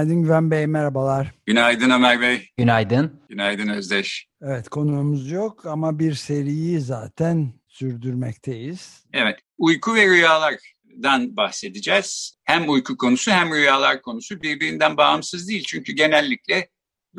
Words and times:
Günaydın 0.00 0.22
Güven 0.22 0.50
Bey, 0.50 0.66
merhabalar. 0.66 1.34
Günaydın 1.46 1.90
Ömer 1.90 2.20
Bey. 2.20 2.48
Günaydın. 2.58 3.20
Günaydın 3.28 3.68
Özdeş. 3.68 4.26
Evet, 4.42 4.68
konuğumuz 4.68 5.30
yok 5.30 5.66
ama 5.66 5.98
bir 5.98 6.14
seriyi 6.14 6.80
zaten 6.80 7.52
sürdürmekteyiz. 7.68 9.04
Evet, 9.12 9.38
uyku 9.58 9.94
ve 9.94 10.06
rüyalardan 10.06 11.36
bahsedeceğiz. 11.36 12.36
Hem 12.44 12.70
uyku 12.70 12.96
konusu 12.96 13.30
hem 13.30 13.54
rüyalar 13.54 14.02
konusu 14.02 14.42
birbirinden 14.42 14.96
bağımsız 14.96 15.48
değil. 15.48 15.64
Çünkü 15.66 15.92
genellikle 15.92 16.68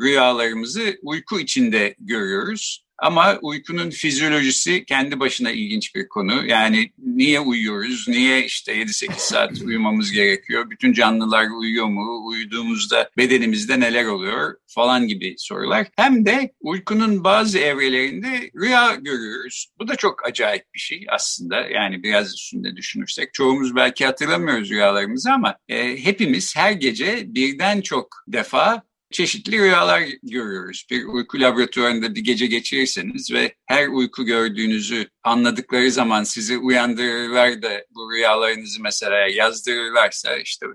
rüyalarımızı 0.00 0.98
uyku 1.02 1.40
içinde 1.40 1.94
görüyoruz. 1.98 2.86
Ama 2.98 3.38
uykunun 3.42 3.90
fizyolojisi 3.90 4.84
kendi 4.84 5.20
başına 5.20 5.50
ilginç 5.50 5.94
bir 5.94 6.08
konu. 6.08 6.46
Yani 6.46 6.92
niye 6.98 7.40
uyuyoruz, 7.40 8.08
niye 8.08 8.44
işte 8.44 8.76
7-8 8.76 9.12
saat 9.16 9.60
uyumamız 9.64 10.12
gerekiyor, 10.12 10.70
bütün 10.70 10.92
canlılar 10.92 11.46
uyuyor 11.58 11.86
mu, 11.86 12.26
uyuduğumuzda 12.26 13.10
bedenimizde 13.16 13.80
neler 13.80 14.04
oluyor 14.04 14.54
falan 14.66 15.06
gibi 15.06 15.34
sorular. 15.38 15.86
Hem 15.96 16.26
de 16.26 16.52
uykunun 16.60 17.24
bazı 17.24 17.58
evrelerinde 17.58 18.50
rüya 18.56 18.94
görüyoruz. 18.94 19.66
Bu 19.78 19.88
da 19.88 19.96
çok 19.96 20.26
acayip 20.26 20.64
bir 20.74 20.80
şey 20.80 21.06
aslında. 21.10 21.60
Yani 21.60 22.02
biraz 22.02 22.34
üstünde 22.34 22.76
düşünürsek. 22.76 23.34
Çoğumuz 23.34 23.76
belki 23.76 24.06
hatırlamıyoruz 24.06 24.70
rüyalarımızı 24.70 25.32
ama 25.32 25.56
e, 25.68 26.04
hepimiz 26.04 26.56
her 26.56 26.72
gece 26.72 27.34
birden 27.34 27.80
çok 27.80 28.24
defa 28.28 28.82
çeşitli 29.12 29.58
rüyalar 29.58 30.02
görüyoruz. 30.22 30.86
Bir 30.90 31.04
uyku 31.04 31.40
laboratuvarında 31.40 32.14
bir 32.14 32.20
gece 32.20 32.46
geçirirseniz 32.46 33.32
ve 33.32 33.54
her 33.66 33.88
uyku 33.88 34.24
gördüğünüzü 34.24 35.08
anladıkları 35.22 35.90
zaman 35.90 36.22
sizi 36.24 36.58
uyandırırlar 36.58 37.62
da 37.62 37.84
bu 37.90 38.12
rüyalarınızı 38.12 38.82
mesela 38.82 39.28
yazdırırlarsa 39.28 40.36
işte 40.36 40.66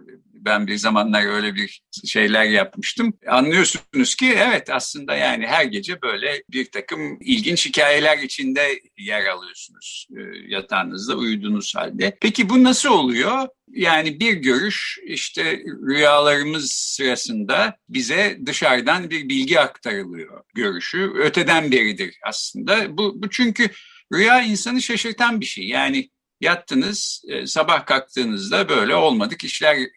ben 0.48 0.68
bir 0.68 0.78
zamanlar 0.78 1.26
öyle 1.26 1.56
bir 1.56 1.82
şeyler 2.06 2.44
yapmıştım. 2.44 3.14
Anlıyorsunuz 3.28 4.16
ki 4.16 4.34
evet 4.38 4.70
aslında 4.70 5.16
yani 5.16 5.48
her 5.48 5.66
gece 5.66 6.02
böyle 6.02 6.44
bir 6.52 6.66
takım 6.66 7.18
ilginç 7.22 7.66
hikayeler 7.66 8.18
içinde 8.18 8.82
yer 8.98 9.26
alıyorsunuz 9.26 10.08
e, 10.12 10.22
yatağınızda 10.48 11.16
uyuduğunuz 11.16 11.76
halde. 11.76 12.18
Peki 12.22 12.50
bu 12.50 12.64
nasıl 12.64 12.90
oluyor? 12.90 13.48
Yani 13.68 14.20
bir 14.20 14.34
görüş 14.34 15.00
işte 15.06 15.60
rüyalarımız 15.88 16.72
sırasında 16.72 17.78
bize 17.90 18.40
dışarıdan 18.46 19.10
bir 19.10 19.30
bilgi 19.30 19.60
aktarılıyor 19.60 20.44
görüşü. 20.56 21.12
Öteden 21.16 21.72
beridir 21.72 22.18
aslında. 22.26 22.98
Bu, 22.98 23.24
bu 23.24 23.30
çünkü 23.30 23.70
rüya 24.14 24.42
insanı 24.42 24.82
şaşırtan 24.82 25.42
bir 25.42 25.46
şey. 25.46 25.68
Yani 25.68 26.10
yattınız 26.42 27.24
e, 27.28 27.48
sabah 27.48 27.86
kalktığınızda 27.86 28.70
böyle 28.70 28.96
olmadık 28.96 29.44
işlerin 29.44 29.92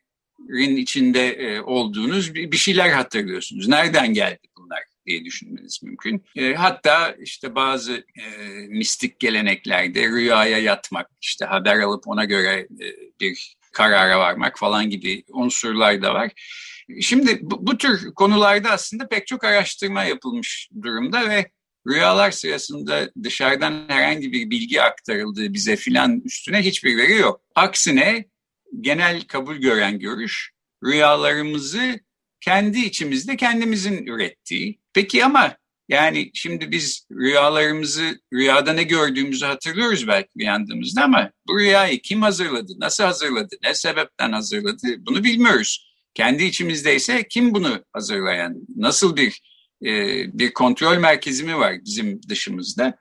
içinde 0.77 1.29
e, 1.29 1.61
olduğunuz 1.61 2.35
bir 2.35 2.57
şeyler 2.57 2.91
hatırlıyorsunuz. 2.91 3.69
Nereden 3.69 4.15
geldi 4.15 4.49
bunlar? 4.59 4.81
diye 5.07 5.25
düşünmeniz 5.25 5.83
mümkün. 5.83 6.25
E, 6.37 6.55
hatta 6.55 7.15
işte 7.21 7.55
bazı 7.55 7.93
e, 7.95 8.25
mistik 8.69 9.21
geleneklerde 9.21 10.09
rüyaya 10.09 10.59
yatmak, 10.59 11.11
işte 11.21 11.45
haber 11.45 11.81
alıp 11.81 12.09
ona 12.09 12.25
göre 12.25 12.69
bir 13.21 13.57
karara 13.73 14.19
varmak 14.19 14.59
falan 14.59 14.91
gibi 14.91 15.25
unsurlar 15.29 16.03
da 16.03 16.15
var. 16.15 16.31
Şimdi 17.01 17.39
bu, 17.43 17.67
bu 17.67 17.79
tür 17.79 18.15
konularda 18.15 18.71
aslında 18.71 19.09
pek 19.09 19.27
çok 19.27 19.45
araştırma 19.45 20.05
yapılmış 20.05 20.69
durumda 20.83 21.29
ve 21.29 21.51
rüyalar 21.89 22.31
sırasında 22.31 23.11
dışarıdan 23.23 23.85
herhangi 23.89 24.33
bir 24.33 24.51
bilgi 24.51 24.83
aktarıldığı 24.83 25.55
bize 25.55 25.77
filan 25.77 26.21
üstüne 26.21 26.63
hiçbir 26.63 26.97
veri 26.97 27.13
yok. 27.13 27.41
Aksine 27.55 28.25
genel 28.81 29.21
kabul 29.21 29.57
gören 29.57 29.99
görüş 29.99 30.53
rüyalarımızı 30.85 32.01
kendi 32.41 32.79
içimizde 32.79 33.37
kendimizin 33.37 34.07
ürettiği. 34.07 34.81
Peki 34.95 35.25
ama 35.25 35.57
yani 35.89 36.31
şimdi 36.35 36.71
biz 36.71 37.07
rüyalarımızı, 37.13 38.21
rüyada 38.33 38.73
ne 38.73 38.83
gördüğümüzü 38.83 39.47
hatırlıyoruz 39.47 40.09
belki 40.09 40.29
uyandığımızda 40.37 41.05
ama 41.05 41.31
bu 41.49 41.59
rüyayı 41.59 42.03
kim 42.03 42.23
hazırladı, 42.23 42.73
nasıl 42.79 43.05
hazırladı, 43.05 43.57
ne 43.65 43.75
sebepten 43.75 44.33
hazırladı 44.33 45.07
bunu 45.07 45.25
bilmiyoruz. 45.25 45.91
Kendi 46.15 46.45
içimizdeyse 46.45 47.29
kim 47.29 47.55
bunu 47.55 47.85
hazırlayan, 47.93 48.57
nasıl 48.77 49.17
bir 49.17 49.41
e, 49.85 50.25
bir 50.39 50.53
kontrol 50.53 50.99
merkezi 50.99 51.45
mi 51.45 51.57
var 51.59 51.75
bizim 51.85 52.21
dışımızda? 52.29 52.99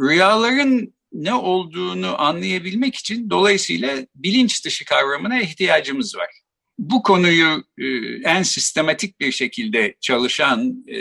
Rüyaların 0.00 0.94
ne 1.12 1.34
olduğunu 1.34 2.20
anlayabilmek 2.20 2.94
için 2.94 3.30
dolayısıyla 3.30 4.06
bilinç 4.14 4.64
dışı 4.64 4.84
kavramına 4.84 5.40
ihtiyacımız 5.40 6.16
var 6.16 6.30
bu 6.78 7.02
konuyu 7.02 7.64
e, 7.78 7.86
en 8.24 8.42
sistematik 8.42 9.20
bir 9.20 9.32
şekilde 9.32 9.94
çalışan 10.00 10.84
e, 10.86 11.00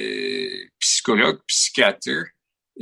psikolog, 0.80 1.42
psikiyatr 1.48 2.10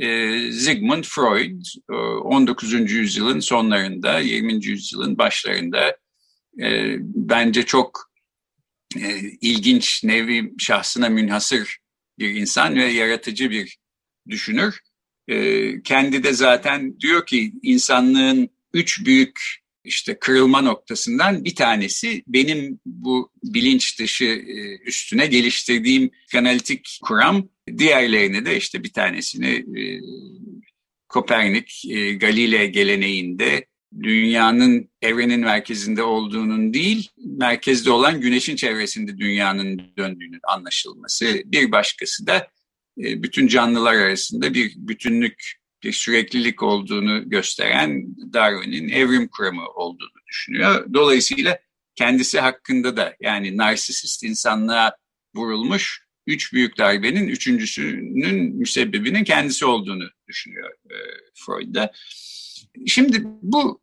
e, 0.00 0.52
Sigmund 0.52 1.04
Freud 1.04 1.64
e, 1.90 1.94
19. 1.94 2.72
yüzyılın 2.72 3.40
sonlarında, 3.40 4.20
20. 4.20 4.66
yüzyılın 4.66 5.18
başlarında 5.18 5.96
bence 7.00 7.62
çok 7.62 8.10
ilginç, 9.40 10.04
nevi 10.04 10.52
şahsına 10.58 11.08
münhasır 11.08 11.78
bir 12.18 12.34
insan 12.34 12.76
ve 12.76 12.84
yaratıcı 12.84 13.50
bir 13.50 13.78
düşünür. 14.28 14.80
E, 15.28 15.82
kendi 15.82 16.22
de 16.24 16.32
zaten 16.32 17.00
diyor 17.00 17.26
ki 17.26 17.52
insanlığın 17.62 18.48
üç 18.74 19.06
büyük 19.06 19.40
işte 19.84 20.18
kırılma 20.18 20.60
noktasından 20.60 21.44
bir 21.44 21.54
tanesi 21.54 22.22
benim 22.26 22.80
bu 22.86 23.30
bilinç 23.44 23.98
dışı 23.98 24.24
e, 24.24 24.78
üstüne 24.78 25.26
geliştirdiğim 25.26 26.10
analitik 26.36 26.98
kuram. 27.02 27.48
Diğerlerini 27.78 28.46
de 28.46 28.56
işte 28.56 28.84
bir 28.84 28.92
tanesini 28.92 29.80
e, 29.80 30.00
Kopernik, 31.08 31.84
e, 31.90 32.12
Galile 32.12 32.66
geleneğinde 32.66 33.66
dünyanın 34.02 34.90
evrenin 35.02 35.40
merkezinde 35.40 36.02
olduğunun 36.02 36.74
değil, 36.74 37.08
merkezde 37.24 37.90
olan 37.90 38.20
güneşin 38.20 38.56
çevresinde 38.56 39.18
dünyanın 39.18 39.82
döndüğünün 39.98 40.40
anlaşılması. 40.48 41.42
Bir 41.44 41.72
başkası 41.72 42.26
da 42.26 42.48
bütün 42.96 43.46
canlılar 43.46 43.94
arasında 43.94 44.54
bir 44.54 44.74
bütünlük 44.76 45.52
bir 45.82 45.92
süreklilik 45.92 46.62
olduğunu 46.62 47.30
gösteren 47.30 48.16
Darwin'in 48.32 48.88
evrim 48.88 49.28
kuramı 49.28 49.68
olduğunu 49.68 50.26
düşünüyor. 50.28 50.86
Dolayısıyla 50.94 51.58
kendisi 51.94 52.40
hakkında 52.40 52.96
da 52.96 53.16
yani 53.20 53.56
narsisist 53.56 54.22
insanlığa 54.22 54.96
vurulmuş 55.34 56.06
üç 56.26 56.52
büyük 56.52 56.78
darbenin 56.78 57.28
üçüncüsünün 57.28 58.56
müsebbibinin 58.56 59.24
kendisi 59.24 59.66
olduğunu 59.66 60.08
düşünüyor 60.28 60.70
e, 60.90 60.96
Freud'da. 61.34 61.92
Şimdi 62.86 63.22
bu 63.24 63.80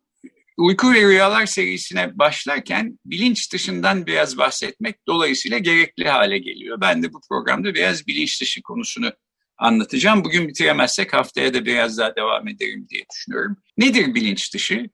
uyku 0.56 0.92
ve 0.92 1.02
rüyalar 1.02 1.46
serisine 1.46 2.18
başlarken 2.18 2.98
bilinç 3.04 3.52
dışından 3.52 4.06
biraz 4.06 4.38
bahsetmek 4.38 5.06
dolayısıyla 5.06 5.58
gerekli 5.58 6.08
hale 6.08 6.38
geliyor. 6.38 6.80
Ben 6.80 7.02
de 7.02 7.12
bu 7.12 7.20
programda 7.28 7.74
biraz 7.74 8.06
bilinç 8.06 8.40
dışı 8.40 8.62
konusunu 8.62 9.12
anlatacağım. 9.58 10.24
Bugün 10.24 10.48
bitiremezsek 10.48 11.12
haftaya 11.12 11.54
da 11.54 11.66
biraz 11.66 11.98
daha 11.98 12.16
devam 12.16 12.48
ederim 12.48 12.86
diye 12.90 13.04
düşünüyorum. 13.12 13.56
Nedir 13.78 14.14
bilinç 14.14 14.54
dışı? 14.54 14.90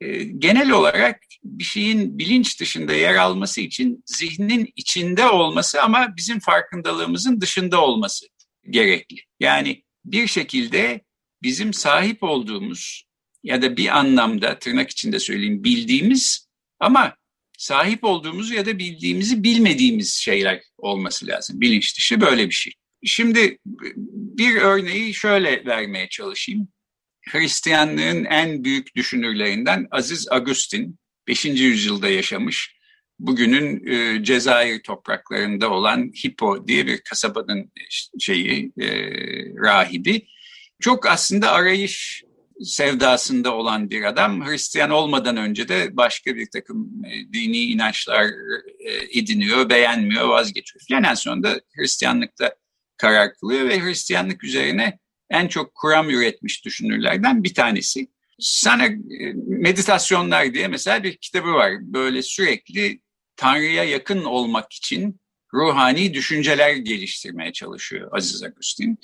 Ee, 0.00 0.24
genel 0.24 0.70
olarak 0.70 1.20
bir 1.44 1.64
şeyin 1.64 2.18
bilinç 2.18 2.60
dışında 2.60 2.92
yer 2.92 3.14
alması 3.14 3.60
için 3.60 4.02
zihnin 4.06 4.72
içinde 4.76 5.26
olması 5.26 5.82
ama 5.82 6.16
bizim 6.16 6.40
farkındalığımızın 6.40 7.40
dışında 7.40 7.80
olması 7.80 8.26
gerekli. 8.70 9.16
Yani 9.40 9.82
bir 10.04 10.26
şekilde 10.26 11.00
bizim 11.42 11.72
sahip 11.72 12.22
olduğumuz 12.22 13.05
ya 13.46 13.62
da 13.62 13.76
bir 13.76 13.98
anlamda 13.98 14.58
tırnak 14.58 14.90
içinde 14.90 15.18
söyleyeyim 15.18 15.64
bildiğimiz 15.64 16.48
ama 16.80 17.16
sahip 17.58 18.04
olduğumuz 18.04 18.50
ya 18.50 18.66
da 18.66 18.78
bildiğimizi 18.78 19.42
bilmediğimiz 19.42 20.14
şeyler 20.14 20.62
olması 20.78 21.26
lazım. 21.26 21.60
Bilinç 21.60 21.96
dışı 21.96 22.20
böyle 22.20 22.48
bir 22.48 22.54
şey. 22.54 22.72
Şimdi 23.04 23.58
bir 24.38 24.56
örneği 24.56 25.14
şöyle 25.14 25.64
vermeye 25.64 26.08
çalışayım. 26.08 26.68
Hristiyanlığın 27.28 28.24
en 28.24 28.64
büyük 28.64 28.96
düşünürlerinden 28.96 29.86
Aziz 29.90 30.28
Agustin 30.30 30.98
5. 31.28 31.44
yüzyılda 31.44 32.08
yaşamış, 32.08 32.76
bugünün 33.18 33.86
e, 33.86 34.24
Cezayir 34.24 34.82
topraklarında 34.82 35.70
olan 35.70 36.12
Hippo 36.24 36.68
diye 36.68 36.86
bir 36.86 37.00
kasabanın 37.00 37.72
şeyi 38.20 38.72
e, 38.80 38.88
rahibi. 39.62 40.26
Çok 40.80 41.06
aslında 41.06 41.52
arayış 41.52 42.25
sevdasında 42.64 43.54
olan 43.54 43.90
bir 43.90 44.04
adam. 44.04 44.46
Hristiyan 44.46 44.90
olmadan 44.90 45.36
önce 45.36 45.68
de 45.68 45.96
başka 45.96 46.36
bir 46.36 46.50
takım 46.50 47.04
e, 47.04 47.32
dini 47.32 47.58
inançlar 47.58 48.24
e, 48.78 49.18
ediniyor, 49.18 49.70
beğenmiyor, 49.70 50.28
vazgeçiyor. 50.28 50.84
Yani 50.90 51.06
en 51.06 51.14
sonunda 51.14 51.60
Hristiyanlıkta 51.76 52.54
karar 52.96 53.34
kılıyor 53.34 53.68
ve 53.68 53.80
Hristiyanlık 53.80 54.44
üzerine 54.44 54.98
en 55.30 55.48
çok 55.48 55.74
kuram 55.74 56.10
üretmiş 56.10 56.64
düşünürlerden 56.64 57.44
bir 57.44 57.54
tanesi. 57.54 58.08
Sana 58.40 58.86
e, 58.86 59.32
meditasyonlar 59.46 60.54
diye 60.54 60.68
mesela 60.68 61.02
bir 61.02 61.16
kitabı 61.16 61.52
var. 61.52 61.72
Böyle 61.80 62.22
sürekli 62.22 63.00
Tanrı'ya 63.36 63.84
yakın 63.84 64.24
olmak 64.24 64.72
için 64.72 65.20
ruhani 65.54 66.14
düşünceler 66.14 66.72
geliştirmeye 66.72 67.52
çalışıyor 67.52 68.10
Aziz 68.12 68.42
Agustin. 68.42 68.98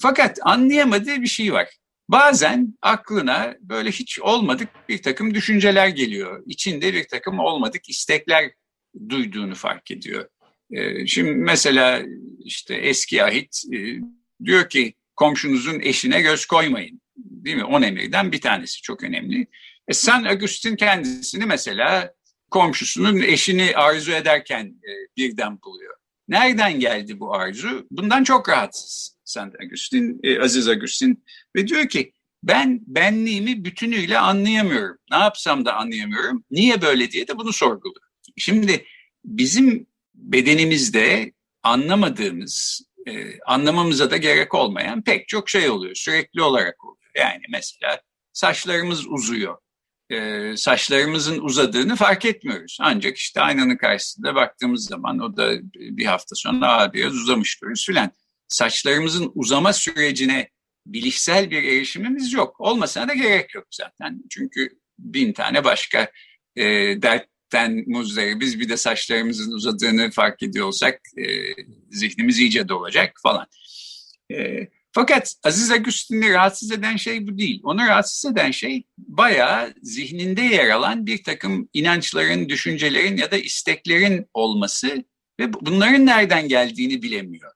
Fakat 0.00 0.38
anlayamadığı 0.42 1.22
bir 1.22 1.26
şey 1.26 1.52
var. 1.52 1.68
Bazen 2.08 2.74
aklına 2.82 3.56
böyle 3.60 3.90
hiç 3.90 4.20
olmadık 4.20 4.68
bir 4.88 5.02
takım 5.02 5.34
düşünceler 5.34 5.88
geliyor. 5.88 6.42
İçinde 6.46 6.94
bir 6.94 7.08
takım 7.08 7.38
olmadık 7.38 7.88
istekler 7.90 8.50
duyduğunu 9.08 9.54
fark 9.54 9.90
ediyor. 9.90 10.28
Ee, 10.70 11.06
şimdi 11.06 11.30
mesela 11.30 12.02
işte 12.38 12.74
eski 12.74 13.24
ahit 13.24 13.62
e, 13.72 13.78
diyor 14.44 14.68
ki 14.68 14.94
komşunuzun 15.16 15.80
eşine 15.80 16.20
göz 16.20 16.46
koymayın. 16.46 17.00
Değil 17.16 17.56
mi? 17.56 17.64
On 17.64 17.82
emirden 17.82 18.32
bir 18.32 18.40
tanesi 18.40 18.82
çok 18.82 19.02
önemli. 19.02 19.46
E 19.88 19.92
San 19.92 20.24
Agustin 20.24 20.76
kendisini 20.76 21.46
mesela 21.46 22.14
komşusunun 22.50 23.20
eşini 23.20 23.76
arzu 23.76 24.12
ederken 24.12 24.66
e, 24.66 24.90
birden 25.16 25.62
buluyor. 25.62 25.94
Nereden 26.28 26.80
geldi 26.80 27.20
bu 27.20 27.34
arzu? 27.34 27.86
Bundan 27.90 28.24
çok 28.24 28.48
rahatsız 28.48 29.13
Saint 29.24 29.60
Agustin, 29.60 30.20
e, 30.22 30.40
Aziz 30.40 30.68
Agustin 30.68 31.24
ve 31.56 31.68
diyor 31.68 31.88
ki 31.88 32.12
ben 32.42 32.80
benliğimi 32.86 33.64
bütünüyle 33.64 34.18
anlayamıyorum. 34.18 34.98
Ne 35.10 35.16
yapsam 35.16 35.64
da 35.64 35.74
anlayamıyorum. 35.74 36.44
Niye 36.50 36.82
böyle 36.82 37.10
diye 37.10 37.28
de 37.28 37.38
bunu 37.38 37.52
sorguluyor. 37.52 38.06
Şimdi 38.36 38.84
bizim 39.24 39.86
bedenimizde 40.14 41.32
anlamadığımız, 41.62 42.82
e, 43.06 43.40
anlamamıza 43.46 44.10
da 44.10 44.16
gerek 44.16 44.54
olmayan 44.54 45.02
pek 45.02 45.28
çok 45.28 45.48
şey 45.48 45.70
oluyor. 45.70 45.94
Sürekli 45.94 46.42
olarak 46.42 46.84
oluyor. 46.84 47.12
Yani 47.16 47.42
mesela 47.48 48.00
saçlarımız 48.32 49.06
uzuyor 49.06 49.56
e, 50.10 50.56
saçlarımızın 50.56 51.40
uzadığını 51.40 51.96
fark 51.96 52.24
etmiyoruz. 52.24 52.78
Ancak 52.80 53.16
işte 53.16 53.40
aynanın 53.40 53.76
karşısında 53.76 54.34
baktığımız 54.34 54.86
zaman 54.86 55.18
o 55.18 55.36
da 55.36 55.52
bir 55.74 56.06
hafta 56.06 56.36
sonra 56.36 56.92
biraz 56.92 57.14
uzamış 57.14 57.58
görürüz 57.58 57.86
filan. 57.86 58.10
Saçlarımızın 58.54 59.32
uzama 59.34 59.72
sürecine 59.72 60.50
bilişsel 60.86 61.50
bir 61.50 61.62
erişimimiz 61.62 62.32
yok. 62.32 62.60
Olmasına 62.60 63.08
da 63.08 63.14
gerek 63.14 63.54
yok 63.54 63.66
zaten. 63.70 64.22
Çünkü 64.30 64.68
bin 64.98 65.32
tane 65.32 65.64
başka 65.64 66.10
e, 66.56 66.64
dertten 67.02 67.84
muzdaribiz. 67.86 68.60
Bir 68.60 68.68
de 68.68 68.76
saçlarımızın 68.76 69.52
uzadığını 69.52 70.10
fark 70.10 70.42
ediyor 70.42 70.66
olsak 70.66 71.00
e, 71.16 71.24
zihnimiz 71.90 72.38
iyice 72.38 72.68
dolacak 72.68 73.12
falan. 73.22 73.46
E, 74.32 74.68
fakat 74.92 75.34
Aziz 75.44 75.70
Agustin'i 75.70 76.32
rahatsız 76.32 76.72
eden 76.72 76.96
şey 76.96 77.26
bu 77.26 77.38
değil. 77.38 77.60
Onu 77.64 77.80
rahatsız 77.80 78.32
eden 78.32 78.50
şey 78.50 78.84
bayağı 78.98 79.74
zihninde 79.82 80.42
yer 80.42 80.70
alan 80.70 81.06
bir 81.06 81.22
takım 81.22 81.68
inançların, 81.72 82.48
düşüncelerin 82.48 83.16
ya 83.16 83.30
da 83.30 83.36
isteklerin 83.36 84.26
olması 84.34 85.04
ve 85.40 85.52
bunların 85.52 86.06
nereden 86.06 86.48
geldiğini 86.48 87.02
bilemiyor 87.02 87.53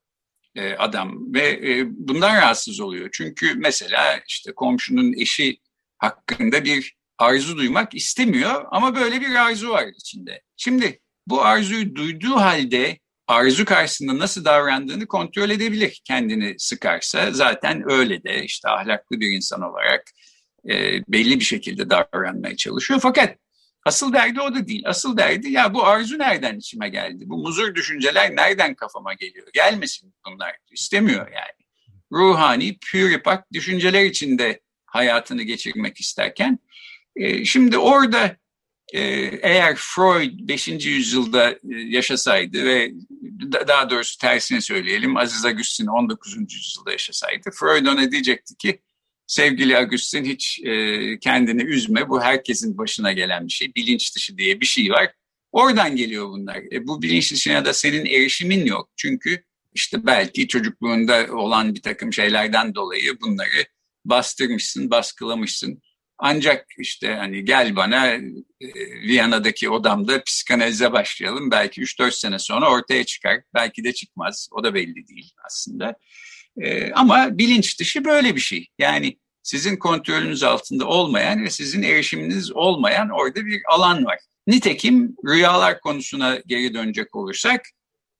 e, 0.58 0.76
adam 0.76 1.34
ve 1.34 1.48
e, 1.48 1.86
bundan 1.88 2.36
rahatsız 2.36 2.80
oluyor. 2.80 3.08
Çünkü 3.12 3.54
mesela 3.54 4.20
işte 4.28 4.52
komşunun 4.52 5.12
eşi 5.20 5.58
hakkında 5.98 6.64
bir 6.64 6.96
arzu 7.18 7.56
duymak 7.56 7.94
istemiyor 7.94 8.64
ama 8.70 8.96
böyle 8.96 9.20
bir 9.20 9.34
arzu 9.34 9.70
var 9.70 9.86
içinde. 9.96 10.42
Şimdi 10.56 11.00
bu 11.26 11.44
arzuyu 11.44 11.94
duyduğu 11.94 12.36
halde 12.36 12.98
arzu 13.26 13.64
karşısında 13.64 14.18
nasıl 14.18 14.44
davrandığını 14.44 15.06
kontrol 15.06 15.50
edebilir 15.50 16.00
kendini 16.04 16.54
sıkarsa. 16.58 17.32
Zaten 17.32 17.90
öyle 17.90 18.22
de 18.24 18.44
işte 18.44 18.68
ahlaklı 18.68 19.20
bir 19.20 19.36
insan 19.36 19.62
olarak 19.62 20.04
e, 20.68 21.02
belli 21.08 21.40
bir 21.40 21.44
şekilde 21.44 21.90
davranmaya 21.90 22.56
çalışıyor. 22.56 23.00
Fakat 23.02 23.36
asıl 23.88 24.12
derdi 24.12 24.40
o 24.40 24.54
da 24.54 24.68
değil. 24.68 24.82
Asıl 24.86 25.16
derdi 25.16 25.50
ya 25.50 25.74
bu 25.74 25.86
arzu 25.86 26.18
nereden 26.18 26.56
içime 26.56 26.88
geldi? 26.88 27.24
Bu 27.26 27.38
muzur 27.38 27.74
düşünceler 27.74 28.36
nereden 28.36 28.74
kafama 28.74 29.14
geliyor? 29.14 29.46
Gelmesin 29.52 30.14
bunlar. 30.26 30.56
istemiyor 30.70 31.26
yani. 31.32 31.58
Ruhani, 32.12 32.78
püripak 32.78 33.52
düşünceler 33.52 34.04
içinde 34.04 34.60
hayatını 34.86 35.42
geçirmek 35.42 36.00
isterken. 36.00 36.58
E, 37.16 37.44
şimdi 37.44 37.78
orada 37.78 38.36
e, 38.92 39.00
eğer 39.42 39.74
Freud 39.76 40.48
5. 40.48 40.68
yüzyılda 40.68 41.50
e, 41.50 41.58
yaşasaydı 41.70 42.64
ve 42.64 42.92
daha 43.68 43.90
doğrusu 43.90 44.18
tersini 44.18 44.62
söyleyelim 44.62 45.16
Aziz 45.16 45.44
Agustin 45.44 45.86
19. 45.86 46.36
yüzyılda 46.36 46.92
yaşasaydı 46.92 47.50
Freud 47.50 47.86
ona 47.86 48.10
diyecekti 48.10 48.56
ki 48.56 48.80
sevgili 49.28 49.76
Agustin 49.76 50.24
hiç 50.24 50.60
e, 50.64 51.18
kendini 51.18 51.62
üzme 51.62 52.08
bu 52.08 52.22
herkesin 52.22 52.78
başına 52.78 53.12
gelen 53.12 53.46
bir 53.46 53.52
şey 53.52 53.74
bilinç 53.74 54.16
dışı 54.16 54.38
diye 54.38 54.60
bir 54.60 54.66
şey 54.66 54.90
var. 54.90 55.12
Oradan 55.52 55.96
geliyor 55.96 56.28
bunlar. 56.28 56.62
E, 56.72 56.86
bu 56.86 57.02
bilinç 57.02 57.32
dışına 57.32 57.64
da 57.64 57.72
senin 57.74 58.06
erişimin 58.06 58.66
yok. 58.66 58.90
Çünkü 58.96 59.44
işte 59.74 60.06
belki 60.06 60.48
çocukluğunda 60.48 61.26
olan 61.32 61.74
bir 61.74 61.82
takım 61.82 62.12
şeylerden 62.12 62.74
dolayı 62.74 63.20
bunları 63.20 63.66
bastırmışsın, 64.04 64.90
baskılamışsın. 64.90 65.82
Ancak 66.18 66.66
işte 66.78 67.14
hani 67.14 67.44
gel 67.44 67.76
bana 67.76 68.06
e, 68.06 68.22
Viyana'daki 69.02 69.70
odamda 69.70 70.24
psikanalize 70.24 70.92
başlayalım. 70.92 71.50
Belki 71.50 71.80
3-4 71.80 72.10
sene 72.10 72.38
sonra 72.38 72.70
ortaya 72.70 73.04
çıkar. 73.04 73.40
Belki 73.54 73.84
de 73.84 73.92
çıkmaz. 73.92 74.48
O 74.52 74.64
da 74.64 74.74
belli 74.74 75.08
değil 75.08 75.30
aslında. 75.46 75.94
E, 76.60 76.92
ama 76.92 77.38
bilinç 77.38 77.80
dışı 77.80 78.04
böyle 78.04 78.36
bir 78.36 78.40
şey. 78.40 78.66
Yani 78.78 79.18
sizin 79.42 79.76
kontrolünüz 79.76 80.42
altında 80.42 80.86
olmayan 80.86 81.44
ve 81.44 81.50
sizin 81.50 81.82
erişiminiz 81.82 82.52
olmayan 82.52 83.08
orada 83.10 83.46
bir 83.46 83.62
alan 83.68 84.04
var. 84.04 84.18
Nitekim 84.46 85.16
rüyalar 85.26 85.80
konusuna 85.80 86.38
geri 86.46 86.74
dönecek 86.74 87.16
olursak 87.16 87.68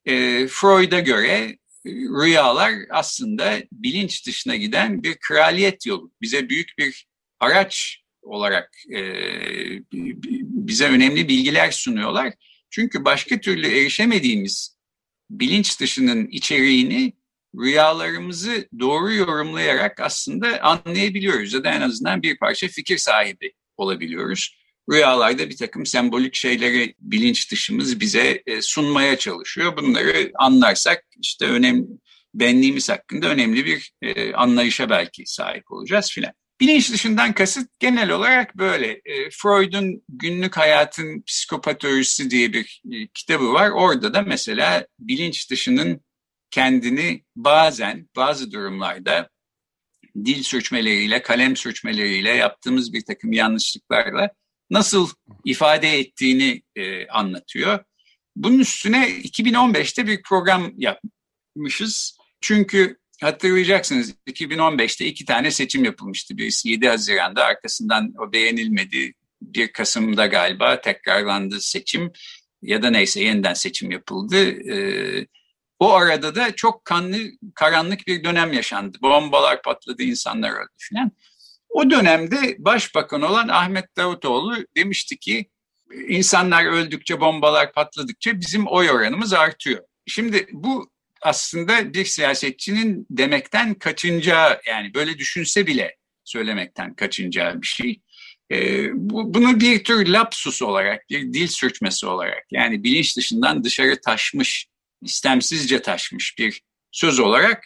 e, 0.05 0.47
Freud'a 0.47 1.01
göre 1.01 1.59
rüyalar 1.87 2.73
aslında 2.91 3.59
bilinç 3.73 4.27
dışına 4.27 4.57
giden 4.57 5.03
bir 5.03 5.15
kraliyet 5.15 5.87
yolu. 5.87 6.11
Bize 6.23 6.49
büyük 6.49 6.69
bir 6.79 7.07
araç 7.41 8.03
olarak 8.23 8.71
e, 8.95 9.03
bize 10.43 10.89
önemli 10.89 11.29
bilgiler 11.29 11.71
sunuyorlar. 11.71 12.35
Çünkü 12.71 13.05
başka 13.05 13.41
türlü 13.41 13.67
erişemediğimiz 13.67 14.79
bilinç 15.31 15.81
dışının 15.81 16.27
içeriğini 16.27 17.13
rüyalarımızı 17.57 18.69
doğru 18.81 19.13
yorumlayarak 19.13 20.01
aslında 20.01 20.61
anlayabiliyoruz 20.63 21.53
ya 21.53 21.65
da 21.65 21.71
en 21.71 21.81
azından 21.81 22.23
bir 22.23 22.39
parça 22.39 22.69
fikir 22.69 22.99
sahibi 22.99 23.53
olabiliyoruz. 23.77 24.59
Rüyalarda 24.93 25.51
bir 25.51 25.57
takım 25.57 25.87
sembolik 25.87 26.35
şeyleri 26.35 26.95
bilinç 26.99 27.53
dışımız 27.53 28.01
bize 28.01 28.43
e, 28.47 28.63
sunmaya 28.63 29.19
çalışıyor. 29.19 29.77
Bunları 29.77 30.31
anlarsak 30.35 31.05
işte 31.23 31.47
önemli 31.47 31.87
benliğimiz 32.35 32.89
hakkında 32.89 33.29
önemli 33.29 33.67
bir 33.67 33.93
e, 34.03 34.33
anlayışa 34.33 34.91
belki 34.91 35.23
sahip 35.27 35.73
olacağız 35.73 36.11
filan. 36.11 36.33
Bilinç 36.61 36.93
dışından 36.93 37.33
kasıt 37.33 37.69
genel 37.79 38.11
olarak 38.11 38.57
böyle. 38.59 39.01
E, 39.05 39.31
Freud'un 39.31 40.03
Günlük 40.09 40.57
Hayatın 40.57 41.23
Psikopatolojisi 41.23 42.31
diye 42.31 42.53
bir 42.53 42.83
kitabı 43.15 43.53
var. 43.53 43.71
Orada 43.71 44.15
da 44.15 44.23
mesela 44.23 44.87
bilinç 44.99 45.51
dışının 45.51 46.01
kendini 46.51 47.25
bazen 47.37 48.09
bazı 48.17 48.53
durumlarda 48.53 49.29
dil 50.25 50.43
sürçmeleriyle, 50.43 51.23
kalem 51.23 51.57
sürçmeleriyle 51.57 52.31
yaptığımız 52.31 52.93
bir 52.93 53.05
takım 53.05 53.33
yanlışlıklarla 53.33 54.31
nasıl 54.71 55.09
ifade 55.45 55.99
ettiğini 55.99 56.63
e, 56.77 57.09
anlatıyor. 57.09 57.85
Bunun 58.37 58.59
üstüne 58.59 59.09
2015'te 59.11 60.07
bir 60.07 60.23
program 60.23 60.73
yapmışız. 60.77 62.19
Çünkü 62.41 62.99
hatırlayacaksınız 63.21 64.15
2015'te 64.27 65.07
iki 65.07 65.25
tane 65.25 65.51
seçim 65.51 65.85
yapılmıştı. 65.85 66.37
Birisi 66.37 66.69
7 66.69 66.89
Haziran'da 66.89 67.45
arkasından 67.45 68.15
o 68.19 68.33
beğenilmedi. 68.33 69.13
1 69.43 69.73
Kasım'da 69.73 70.27
galiba 70.27 70.81
tekrarlandı 70.81 71.61
seçim 71.61 72.13
ya 72.63 72.83
da 72.83 72.91
neyse 72.91 73.21
yeniden 73.21 73.55
seçim 73.55 73.91
yapıldı. 73.91 74.51
Ee, 74.73 75.27
o 75.79 75.93
arada 75.93 76.35
da 76.35 76.57
çok 76.57 76.85
kanlı, 76.85 77.17
karanlık 77.55 78.07
bir 78.07 78.25
dönem 78.25 78.53
yaşandı. 78.53 78.99
Bombalar 79.03 79.63
patladı, 79.63 80.03
insanlar 80.03 80.51
öldü 80.51 80.73
falan. 80.93 81.13
O 81.69 81.91
dönemde 81.91 82.57
başbakan 82.59 83.23
olan 83.23 83.49
Ahmet 83.49 83.97
Davutoğlu 83.97 84.57
demişti 84.77 85.19
ki 85.19 85.51
insanlar 86.09 86.65
öldükçe, 86.65 87.21
bombalar 87.21 87.73
patladıkça 87.73 88.41
bizim 88.41 88.67
oy 88.67 88.91
oranımız 88.91 89.33
artıyor. 89.33 89.83
Şimdi 90.07 90.47
bu 90.53 90.91
aslında 91.23 91.95
bir 91.95 92.05
siyasetçinin 92.05 93.07
demekten 93.11 93.75
kaçıncağı 93.75 94.61
yani 94.67 94.95
böyle 94.95 95.19
düşünse 95.19 95.67
bile 95.67 95.97
söylemekten 96.25 96.95
kaçıncağı 96.95 97.63
bir 97.63 97.67
şey. 97.67 98.01
E, 98.53 98.89
bu, 98.95 99.35
bunu 99.35 99.61
bir 99.61 99.85
tür 99.85 100.07
lapsus 100.07 100.63
olarak, 100.63 101.11
bir 101.11 101.33
dil 101.33 101.47
sürçmesi 101.47 102.07
olarak 102.07 102.45
yani 102.51 102.85
bilinç 102.85 103.17
dışından 103.17 103.65
dışarı 103.65 104.01
taşmış, 104.01 104.67
istemsizce 105.03 105.83
taşmış 105.83 106.39
bir 106.39 106.63
söz 106.91 107.19
olarak 107.19 107.65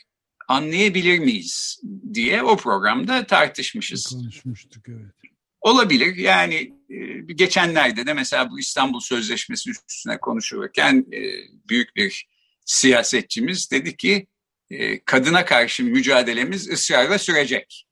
anlayabilir 0.48 1.18
miyiz 1.18 1.80
diye 2.14 2.42
o 2.42 2.56
programda 2.56 3.26
tartışmışız. 3.26 4.06
Konuşmuştuk 4.06 4.88
evet. 4.88 5.12
Olabilir 5.60 6.16
yani 6.16 6.72
e, 6.90 7.32
geçenlerde 7.34 8.06
de 8.06 8.14
mesela 8.14 8.50
bu 8.50 8.58
İstanbul 8.58 9.00
Sözleşmesi 9.00 9.70
üstüne 9.70 10.18
konuşurken 10.18 11.06
e, 11.12 11.20
büyük 11.68 11.96
bir 11.96 12.26
siyasetçimiz 12.64 13.70
dedi 13.70 13.96
ki 13.96 14.26
e, 14.70 15.04
kadına 15.04 15.44
karşı 15.44 15.84
mücadelemiz 15.84 16.68
ısrarla 16.68 17.18
sürecek. 17.18 17.86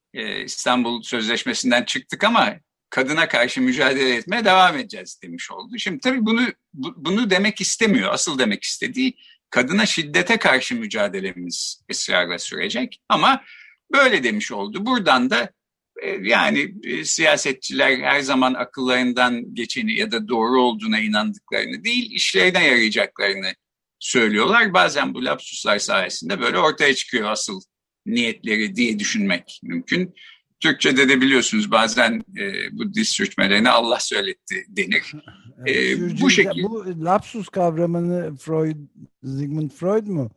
İstanbul 0.44 1.02
Sözleşmesi'nden 1.02 1.84
çıktık 1.84 2.24
ama 2.24 2.54
kadına 2.90 3.28
karşı 3.28 3.60
mücadele 3.60 4.14
etmeye 4.14 4.44
devam 4.44 4.76
edeceğiz 4.76 5.20
demiş 5.22 5.50
oldu. 5.50 5.78
Şimdi 5.78 6.00
tabii 6.00 6.26
bunu 6.26 6.46
bu, 6.74 6.94
bunu 6.96 7.30
demek 7.30 7.60
istemiyor. 7.60 8.12
Asıl 8.12 8.38
demek 8.38 8.64
istediği 8.64 9.16
kadına 9.50 9.86
şiddete 9.86 10.36
karşı 10.36 10.74
mücadelemiz 10.74 11.82
ısrarla 11.90 12.38
sürecek 12.38 13.00
ama 13.08 13.44
böyle 13.92 14.24
demiş 14.24 14.52
oldu. 14.52 14.86
Buradan 14.86 15.30
da 15.30 15.50
e, 16.02 16.08
yani 16.22 16.74
e, 16.84 17.04
siyasetçiler 17.04 17.98
her 17.98 18.20
zaman 18.20 18.54
akıllarından 18.54 19.54
geçeni 19.54 19.98
ya 19.98 20.12
da 20.12 20.28
doğru 20.28 20.62
olduğuna 20.62 21.00
inandıklarını 21.00 21.84
değil, 21.84 22.10
işlerine 22.12 22.66
yarayacaklarını 22.66 23.54
söylüyorlar. 23.98 24.74
Bazen 24.74 25.14
bu 25.14 25.24
lapsuslar 25.24 25.78
sayesinde 25.78 26.40
böyle 26.40 26.58
ortaya 26.58 26.94
çıkıyor 26.94 27.30
asıl 27.30 27.60
niyetleri 28.06 28.76
diye 28.76 28.98
düşünmek 28.98 29.60
mümkün. 29.62 30.14
Türkçe'de 30.60 31.08
de 31.08 31.20
biliyorsunuz 31.20 31.70
bazen 31.70 32.22
e, 32.38 32.52
bu 32.72 32.94
diz 32.94 33.08
sürçmelerine 33.08 33.70
Allah 33.70 34.00
söyletti 34.00 34.64
denir. 34.68 35.12
E, 35.66 36.20
bu 36.20 36.30
şekilde. 36.30 36.62
Bu 36.62 37.04
lapsus 37.04 37.48
kavramını 37.48 38.36
Freud, 38.36 38.76
Sigmund 39.24 39.70
Freud 39.70 40.06
mu 40.06 40.30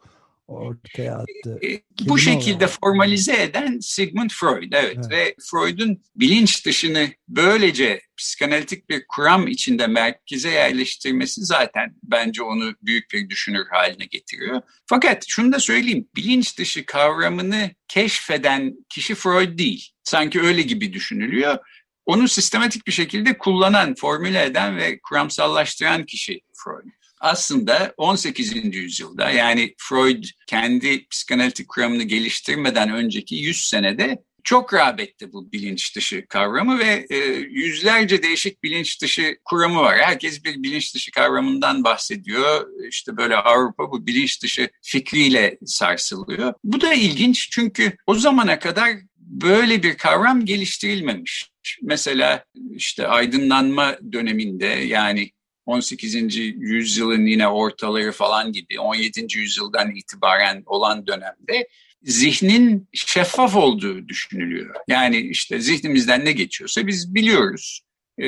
ortaya 0.47 1.15
attı. 1.15 1.59
E, 1.63 1.81
bu 2.01 2.17
şekilde 2.17 2.65
olarak. 2.65 2.79
formalize 2.81 3.43
eden 3.43 3.79
Sigmund 3.79 4.29
Freud 4.29 4.71
evet, 4.71 4.97
evet. 4.97 5.11
ve 5.11 5.35
Freud'un 5.51 6.03
bilinç 6.15 6.65
dışını 6.65 7.09
böylece 7.27 8.01
psikanalitik 8.17 8.89
bir 8.89 9.05
kuram 9.07 9.47
içinde 9.47 9.87
merkeze 9.87 10.49
yerleştirmesi 10.49 11.45
zaten 11.45 11.95
bence 12.03 12.43
onu 12.43 12.73
büyük 12.81 13.11
bir 13.11 13.29
düşünür 13.29 13.65
haline 13.71 14.05
getiriyor. 14.05 14.61
Fakat 14.85 15.23
şunu 15.27 15.53
da 15.53 15.59
söyleyeyim 15.59 16.07
bilinç 16.15 16.57
dışı 16.57 16.85
kavramını 16.85 17.71
keşfeden 17.87 18.75
kişi 18.89 19.15
Freud 19.15 19.57
değil. 19.57 19.89
Sanki 20.03 20.41
öyle 20.41 20.61
gibi 20.61 20.93
düşünülüyor. 20.93 21.57
Onu 22.05 22.27
sistematik 22.27 22.87
bir 22.87 22.91
şekilde 22.91 23.37
kullanan, 23.37 23.95
formüle 23.95 24.43
eden 24.43 24.77
ve 24.77 24.99
kuramsallaştıran 24.99 26.05
kişi 26.05 26.41
Freud 26.53 27.02
aslında 27.23 27.93
18. 27.97 28.75
yüzyılda 28.75 29.29
yani 29.29 29.73
Freud 29.77 30.23
kendi 30.47 31.07
psikanalitik 31.07 31.69
kuramını 31.69 32.03
geliştirmeden 32.03 32.89
önceki 32.89 33.35
100 33.35 33.65
senede 33.65 34.23
çok 34.43 34.73
rağbetti 34.73 35.33
bu 35.33 35.51
bilinç 35.51 35.95
dışı 35.95 36.25
kavramı 36.27 36.79
ve 36.79 37.05
e, 37.09 37.17
yüzlerce 37.49 38.23
değişik 38.23 38.63
bilinç 38.63 39.01
dışı 39.01 39.37
kuramı 39.45 39.79
var. 39.79 39.97
Herkes 39.97 40.43
bir 40.43 40.63
bilinç 40.63 40.95
dışı 40.95 41.11
kavramından 41.11 41.83
bahsediyor. 41.83 42.67
İşte 42.89 43.17
böyle 43.17 43.35
Avrupa 43.35 43.91
bu 43.91 44.07
bilinç 44.07 44.43
dışı 44.43 44.69
fikriyle 44.81 45.57
sarsılıyor. 45.65 46.53
Bu 46.63 46.81
da 46.81 46.93
ilginç 46.93 47.49
çünkü 47.51 47.97
o 48.07 48.15
zamana 48.15 48.59
kadar 48.59 48.91
böyle 49.17 49.83
bir 49.83 49.97
kavram 49.97 50.45
geliştirilmemiş. 50.45 51.49
Mesela 51.81 52.45
işte 52.75 53.07
aydınlanma 53.07 53.97
döneminde 54.11 54.65
yani 54.65 55.31
18. 55.65 56.37
yüzyılın 56.37 57.25
yine 57.25 57.47
ortaları 57.47 58.11
falan 58.11 58.51
gibi 58.51 58.79
17. 58.79 59.37
yüzyıldan 59.37 59.95
itibaren 59.95 60.63
olan 60.65 61.07
dönemde 61.07 61.67
zihnin 62.03 62.87
şeffaf 62.93 63.55
olduğu 63.55 64.07
düşünülüyor. 64.07 64.75
Yani 64.87 65.17
işte 65.17 65.59
zihnimizden 65.59 66.25
ne 66.25 66.31
geçiyorsa 66.31 66.87
biz 66.87 67.15
biliyoruz, 67.15 67.81
e, 68.17 68.27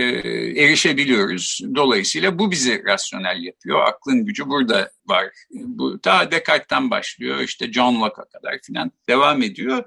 erişebiliyoruz. 0.64 1.62
Dolayısıyla 1.76 2.40
bu 2.40 2.52
bizi 2.52 2.84
rasyonel 2.86 3.44
yapıyor. 3.44 3.88
Aklın 3.88 4.26
gücü 4.26 4.50
burada 4.50 4.92
var. 5.06 5.28
Bu 5.52 6.00
ta 6.02 6.32
Descartes'ten 6.32 6.92
başlıyor, 6.92 7.40
işte 7.40 7.72
John 7.72 8.02
Locke'a 8.02 8.26
kadar 8.26 8.60
filan 8.64 8.92
devam 9.10 9.44
ediyor. 9.44 9.84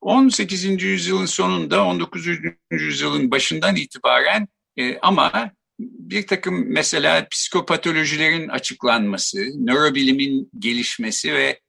18. 0.00 0.82
yüzyılın 0.82 1.26
sonunda 1.26 1.84
19. 1.84 2.26
yüzyılın 2.70 3.30
başından 3.30 3.76
itibaren 3.76 4.48
e, 4.76 4.98
ama 4.98 5.50
bir 5.78 6.26
takım 6.26 6.72
mesela 6.72 7.28
psikopatolojilerin 7.28 8.48
açıklanması, 8.48 9.38
nörobilimin 9.66 10.50
gelişmesi 10.58 11.34
ve 11.34 11.60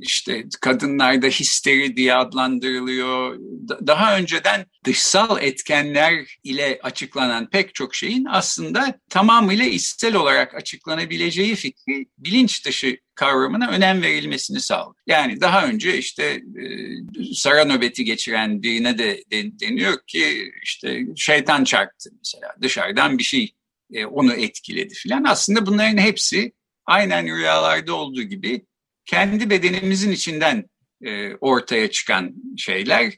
işte 0.00 0.44
kadınlarda 0.60 1.26
histeri 1.26 1.96
diye 1.96 2.14
adlandırılıyor. 2.14 3.38
Daha 3.86 4.18
önceden 4.18 4.66
dışsal 4.84 5.42
etkenler 5.42 6.38
ile 6.44 6.78
açıklanan 6.82 7.50
pek 7.50 7.74
çok 7.74 7.94
şeyin 7.94 8.26
aslında 8.30 9.00
tamamıyla 9.10 9.64
içsel 9.64 10.14
olarak 10.14 10.54
açıklanabileceği 10.54 11.54
fikri 11.54 12.06
bilinç 12.18 12.66
dışı 12.66 12.98
kavramına 13.14 13.70
önem 13.70 14.02
verilmesini 14.02 14.60
sağladı. 14.60 14.98
Yani 15.06 15.40
daha 15.40 15.66
önce 15.66 15.98
işte 15.98 16.24
e, 16.24 17.34
sara 17.34 17.64
nöbeti 17.64 18.04
geçiren 18.04 18.62
birine 18.62 18.98
de 18.98 19.22
deniyor 19.32 19.98
ki 20.06 20.52
işte 20.62 21.06
şeytan 21.16 21.64
çarptı 21.64 22.10
mesela 22.18 22.54
dışarıdan 22.62 23.18
bir 23.18 23.24
şey 23.24 23.54
e, 23.92 24.06
onu 24.06 24.32
etkiledi 24.32 24.94
filan. 24.94 25.24
Aslında 25.24 25.66
bunların 25.66 25.98
hepsi 25.98 26.52
aynen 26.86 27.26
rüyalarda 27.26 27.94
olduğu 27.94 28.22
gibi 28.22 28.66
kendi 29.06 29.50
bedenimizin 29.50 30.12
içinden 30.12 30.64
e, 31.04 31.34
ortaya 31.34 31.90
çıkan 31.90 32.34
şeyler. 32.56 33.12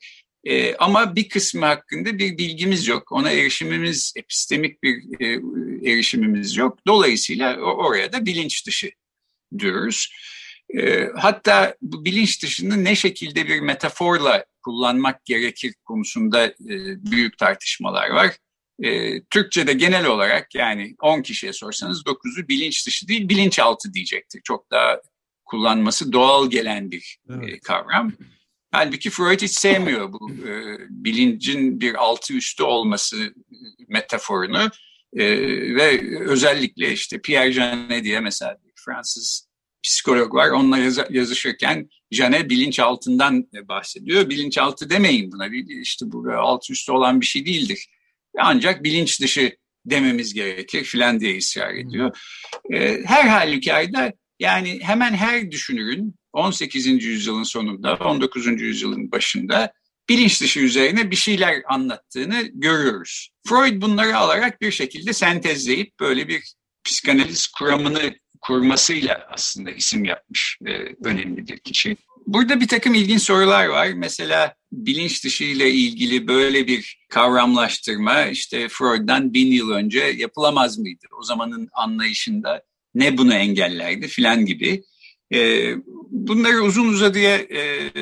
E, 0.45 0.75
ama 0.75 1.17
bir 1.17 1.29
kısmı 1.29 1.67
hakkında 1.67 2.19
bir 2.19 2.39
bilgimiz 2.39 2.89
yok. 2.89 3.13
Ona 3.13 3.31
erişimimiz, 3.31 4.13
epistemik 4.17 4.83
bir 4.83 5.21
e, 5.21 5.27
erişimimiz 5.91 6.57
yok. 6.57 6.79
Dolayısıyla 6.87 7.57
oraya 7.57 8.13
da 8.13 8.27
bilinç 8.27 8.67
dışı 8.67 8.91
diyoruz. 9.59 10.13
E, 10.79 11.09
hatta 11.17 11.77
bu 11.83 12.05
bilinç 12.05 12.43
dışını 12.43 12.85
ne 12.85 12.97
şekilde 12.97 13.49
bir 13.49 13.61
metaforla 13.61 14.45
kullanmak 14.63 15.25
gerekir 15.25 15.75
konusunda 15.85 16.47
e, 16.47 16.55
büyük 17.11 17.39
tartışmalar 17.39 18.11
var. 18.11 18.37
E, 18.83 19.21
Türkçe'de 19.23 19.73
genel 19.73 20.07
olarak 20.07 20.55
yani 20.55 20.95
10 21.01 21.23
kişiye 21.23 21.53
sorsanız 21.53 22.03
9'u 22.03 22.49
bilinç 22.49 22.87
dışı 22.87 23.09
değil 23.09 23.29
bilinçaltı 23.29 23.95
diyecektir. 23.95 24.41
Çok 24.45 24.71
daha 24.71 25.01
kullanması 25.49 26.13
doğal 26.13 26.51
gelen 26.51 26.91
bir 26.91 27.19
e, 27.31 27.35
evet. 27.35 27.55
e, 27.55 27.61
kavram. 27.61 28.13
Halbuki 28.71 29.11
Freud 29.11 29.43
hiç 29.43 29.53
sevmiyor 29.53 30.13
bu 30.13 30.31
e, 30.31 30.77
bilincin 30.89 31.81
bir 31.81 31.95
altı 31.95 32.35
üstü 32.35 32.63
olması 32.63 33.35
metaforunu 33.89 34.71
e, 35.17 35.25
ve 35.75 36.19
özellikle 36.21 36.93
işte 36.93 37.21
Pierre 37.21 37.53
Janet 37.53 38.05
diye 38.05 38.21
mesela 38.21 38.59
bir 38.65 38.73
Fransız 38.85 39.49
psikolog 39.83 40.35
var. 40.35 40.51
Onunla 40.51 40.79
yaz, 40.79 40.99
yazışırken 41.11 41.89
Janet 42.11 42.51
bilinç 42.51 42.81
altından 42.81 43.49
bahsediyor. 43.69 44.29
Bilinçaltı 44.29 44.91
demeyin 44.91 45.33
buna. 45.33 45.49
İşte 45.83 46.07
bu 46.09 46.33
alt 46.37 46.71
üstü 46.71 46.93
olan 46.93 47.21
bir 47.21 47.27
şey 47.27 47.47
değildir. 47.47 47.89
Ancak 48.39 48.85
bilinç 48.85 49.21
dışı 49.21 49.57
dememiz 49.87 50.35
gerekir 50.35 50.85
filan 50.85 51.21
diye 51.21 51.39
ısrar 51.39 51.75
ediyor. 51.75 52.19
E, 52.73 53.03
her 53.05 53.29
halükarda 53.29 54.13
yani 54.39 54.81
hemen 54.83 55.15
her 55.15 55.51
düşünürün 55.51 56.15
18. 56.33 56.87
yüzyılın 56.87 57.43
sonunda, 57.43 57.95
19. 57.95 58.47
yüzyılın 58.47 59.13
başında 59.13 59.73
bilinç 60.09 60.41
dışı 60.41 60.61
üzerine 60.61 61.11
bir 61.11 61.17
şeyler 61.17 61.63
anlattığını 61.69 62.43
görüyoruz. 62.53 63.31
Freud 63.49 63.83
bunları 63.83 64.17
alarak 64.17 64.61
bir 64.61 64.71
şekilde 64.71 65.13
sentezleyip 65.13 66.01
böyle 66.01 66.29
bir 66.29 66.55
psikanaliz 66.85 67.47
kuramını 67.49 68.15
kurmasıyla 68.41 69.29
aslında 69.31 69.71
isim 69.71 70.05
yapmış 70.05 70.59
e, 70.67 70.73
önemli 71.05 71.49
bir 71.49 71.59
kişi. 71.59 71.97
Burada 72.27 72.61
bir 72.61 72.69
takım 72.69 72.95
ilginç 72.95 73.23
sorular 73.23 73.67
var. 73.67 73.89
Mesela 73.89 74.55
bilinç 74.73 75.25
dışı 75.25 75.45
ile 75.45 75.71
ilgili 75.71 76.29
böyle 76.29 76.67
bir 76.67 76.99
kavramlaştırma 77.09 78.27
işte 78.27 78.69
Freud'dan 78.69 79.35
bin 79.35 79.53
yıl 79.53 79.71
önce 79.71 80.01
yapılamaz 80.01 80.79
mıydı? 80.79 81.07
O 81.21 81.23
zamanın 81.23 81.69
anlayışında 81.73 82.63
ne 82.99 83.19
bunu 83.19 83.35
engellerdi 83.35 84.09
filan 84.09 84.47
gibi. 84.47 84.83
E, 85.35 85.73
bunları 86.11 86.63
uzun 86.63 86.89
uzadıya 86.89 87.39
e, 87.39 87.93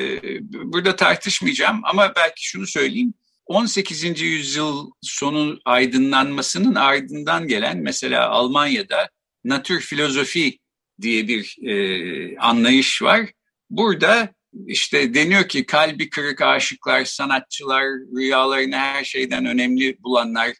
burada 0.51 0.95
tartışmayacağım 0.95 1.81
ama 1.83 2.13
belki 2.15 2.47
şunu 2.47 2.67
söyleyeyim. 2.67 3.13
18. 3.45 4.21
yüzyıl 4.21 4.91
sonu 5.01 5.59
aydınlanmasının 5.65 6.75
ardından 6.75 7.47
gelen 7.47 7.77
mesela 7.77 8.29
Almanya'da 8.29 9.09
natür 9.43 9.81
filozofi 9.81 10.59
diye 11.01 11.27
bir 11.27 11.67
e, 11.67 12.37
anlayış 12.37 13.01
var. 13.01 13.29
Burada 13.69 14.33
işte 14.67 15.13
deniyor 15.13 15.47
ki 15.47 15.65
kalbi 15.65 16.09
kırık 16.09 16.41
aşıklar, 16.41 17.05
sanatçılar, 17.05 17.83
rüyalarını 18.17 18.75
her 18.75 19.03
şeyden 19.03 19.45
önemli 19.45 20.03
bulanlar, 20.03 20.53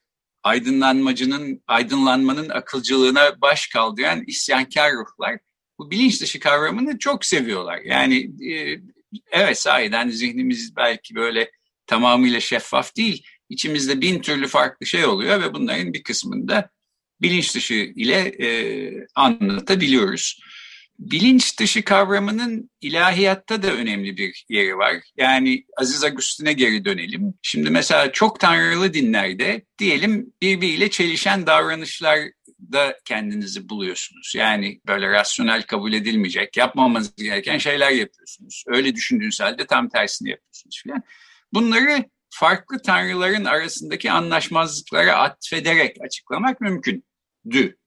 aydınlanmacının, 0.43 1.63
aydınlanmanın 1.67 2.49
akılcılığına 2.49 3.41
baş 3.41 3.67
kaldıran 3.67 4.23
isyankar 4.27 4.91
ruhlar 4.93 5.39
bu 5.79 5.91
bilinç 5.91 6.21
dışı 6.21 6.39
kavramını 6.39 6.99
çok 6.99 7.25
seviyorlar. 7.25 7.79
Yani 7.85 8.31
e, 8.51 8.79
evet 9.31 9.59
sahiden 9.59 10.09
zihnimiz 10.09 10.75
belki 10.75 11.15
böyle 11.15 11.51
tamamıyla 11.87 12.39
şeffaf 12.39 12.95
değil. 12.95 13.23
İçimizde 13.49 14.01
bin 14.01 14.21
türlü 14.21 14.47
farklı 14.47 14.85
şey 14.85 15.05
oluyor 15.05 15.41
ve 15.41 15.53
bunların 15.53 15.93
bir 15.93 16.03
kısmında 16.03 16.69
bilinç 17.21 17.55
dışı 17.55 17.73
ile 17.73 18.19
e, 18.19 18.47
anlatabiliyoruz. 19.15 20.39
Bilinç 20.99 21.59
dışı 21.59 21.83
kavramının 21.83 22.69
ilahiyatta 22.81 23.63
da 23.63 23.73
önemli 23.73 24.17
bir 24.17 24.45
yeri 24.49 24.77
var. 24.77 24.95
Yani 25.17 25.65
Aziz 25.77 26.03
Agustin'e 26.03 26.53
geri 26.53 26.85
dönelim. 26.85 27.33
Şimdi 27.41 27.69
mesela 27.69 28.11
çok 28.11 28.39
tanrılı 28.39 28.93
dinlerde 28.93 29.65
diyelim 29.79 30.33
birbiriyle 30.41 30.89
çelişen 30.89 31.47
davranışlar 31.47 32.19
da 32.59 32.97
kendinizi 33.05 33.69
buluyorsunuz. 33.69 34.33
Yani 34.35 34.81
böyle 34.87 35.11
rasyonel 35.11 35.63
kabul 35.63 35.93
edilmeyecek, 35.93 36.57
yapmamanız 36.57 37.15
gereken 37.15 37.57
şeyler 37.57 37.91
yapıyorsunuz. 37.91 38.63
Öyle 38.67 38.95
düşündüğünüz 38.95 39.41
halde 39.41 39.65
tam 39.65 39.89
tersini 39.89 40.29
yapıyorsunuz 40.29 40.81
filan. 40.83 41.03
Bunları 41.53 42.05
farklı 42.29 42.81
tanrıların 42.81 43.45
arasındaki 43.45 44.11
anlaşmazlıklara 44.11 45.15
atfederek 45.15 45.97
açıklamak 46.01 46.61
mümkündü. 46.61 47.77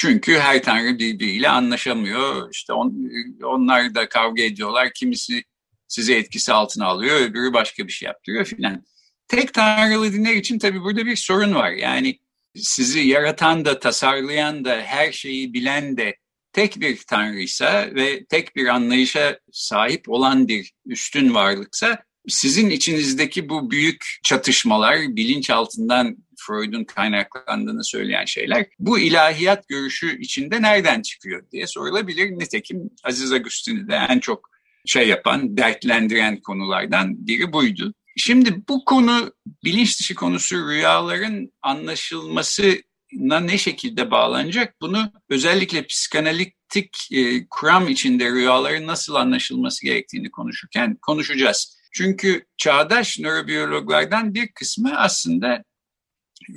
Çünkü 0.00 0.38
her 0.38 0.62
tanrı 0.62 0.98
birbiriyle 0.98 1.48
anlaşamıyor. 1.48 2.50
İşte 2.52 2.72
on, 2.72 3.10
onlar 3.44 3.94
da 3.94 4.08
kavga 4.08 4.42
ediyorlar. 4.42 4.92
Kimisi 4.94 5.44
sizi 5.88 6.14
etkisi 6.14 6.52
altına 6.52 6.86
alıyor, 6.86 7.20
öbürü 7.20 7.52
başka 7.52 7.86
bir 7.86 7.92
şey 7.92 8.06
yaptırıyor 8.06 8.44
filan. 8.44 8.84
Tek 9.28 9.54
tanrılı 9.54 10.12
dinler 10.12 10.34
için 10.34 10.58
tabii 10.58 10.80
burada 10.80 11.06
bir 11.06 11.16
sorun 11.16 11.54
var. 11.54 11.70
Yani 11.70 12.18
sizi 12.56 13.00
yaratan 13.00 13.64
da, 13.64 13.78
tasarlayan 13.78 14.64
da, 14.64 14.82
her 14.82 15.12
şeyi 15.12 15.54
bilen 15.54 15.96
de 15.96 16.16
tek 16.52 16.80
bir 16.80 16.98
tanrıysa 17.08 17.90
ve 17.94 18.24
tek 18.24 18.56
bir 18.56 18.66
anlayışa 18.66 19.38
sahip 19.52 20.08
olan 20.08 20.48
bir 20.48 20.72
üstün 20.86 21.34
varlıksa 21.34 22.02
sizin 22.28 22.70
içinizdeki 22.70 23.48
bu 23.48 23.70
büyük 23.70 24.18
çatışmalar, 24.22 24.98
bilinç 25.16 25.50
altından 25.50 26.16
Freud'un 26.46 26.84
kaynaklandığını 26.84 27.84
söyleyen 27.84 28.24
şeyler 28.24 28.66
bu 28.78 28.98
ilahiyat 28.98 29.68
görüşü 29.68 30.20
içinde 30.20 30.62
nereden 30.62 31.02
çıkıyor 31.02 31.42
diye 31.52 31.66
sorulabilir. 31.66 32.30
Nitekim 32.30 32.90
Aziz 33.04 33.32
Agustin'i 33.32 33.88
de 33.88 33.94
en 34.08 34.18
çok 34.20 34.50
şey 34.86 35.08
yapan, 35.08 35.56
dertlendiren 35.56 36.40
konulardan 36.40 37.26
biri 37.26 37.52
buydu. 37.52 37.94
Şimdi 38.16 38.68
bu 38.68 38.84
konu 38.84 39.32
bilinç 39.64 40.00
dışı 40.00 40.14
konusu 40.14 40.68
rüyaların 40.68 41.52
anlaşılmasına 41.62 43.40
ne 43.40 43.58
şekilde 43.58 44.10
bağlanacak? 44.10 44.74
Bunu 44.80 45.12
özellikle 45.28 45.86
psikanalitik 45.86 46.96
e, 47.12 47.46
kuram 47.50 47.88
içinde 47.88 48.30
rüyaların 48.30 48.86
nasıl 48.86 49.14
anlaşılması 49.14 49.86
gerektiğini 49.86 50.30
konuşurken 50.30 50.96
konuşacağız. 51.02 51.80
Çünkü 51.92 52.46
çağdaş 52.56 53.18
nörobiyologlardan 53.18 54.34
bir 54.34 54.52
kısmı 54.52 54.98
aslında 54.98 55.64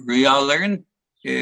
rüyaların 0.08 0.86
e, 1.26 1.34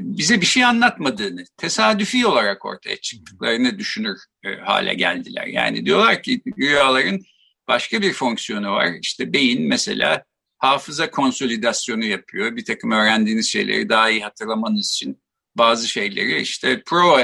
bize 0.00 0.40
bir 0.40 0.46
şey 0.46 0.64
anlatmadığını, 0.64 1.44
tesadüfi 1.56 2.26
olarak 2.26 2.64
ortaya 2.64 2.96
çıktıklarını 2.96 3.78
düşünür 3.78 4.18
e, 4.44 4.56
hale 4.56 4.94
geldiler. 4.94 5.46
Yani 5.46 5.86
diyorlar 5.86 6.22
ki 6.22 6.42
rüyaların 6.58 7.20
başka 7.68 8.02
bir 8.02 8.12
fonksiyonu 8.12 8.70
var. 8.70 8.88
İşte 9.02 9.32
beyin 9.32 9.68
mesela 9.68 10.24
hafıza 10.58 11.10
konsolidasyonu 11.10 12.04
yapıyor. 12.04 12.56
Bir 12.56 12.64
takım 12.64 12.90
öğrendiğiniz 12.90 13.48
şeyleri 13.48 13.88
daha 13.88 14.10
iyi 14.10 14.22
hatırlamanız 14.22 14.90
için 14.90 15.22
bazı 15.54 15.88
şeyleri 15.88 16.40
işte 16.40 16.82
pro 16.86 17.20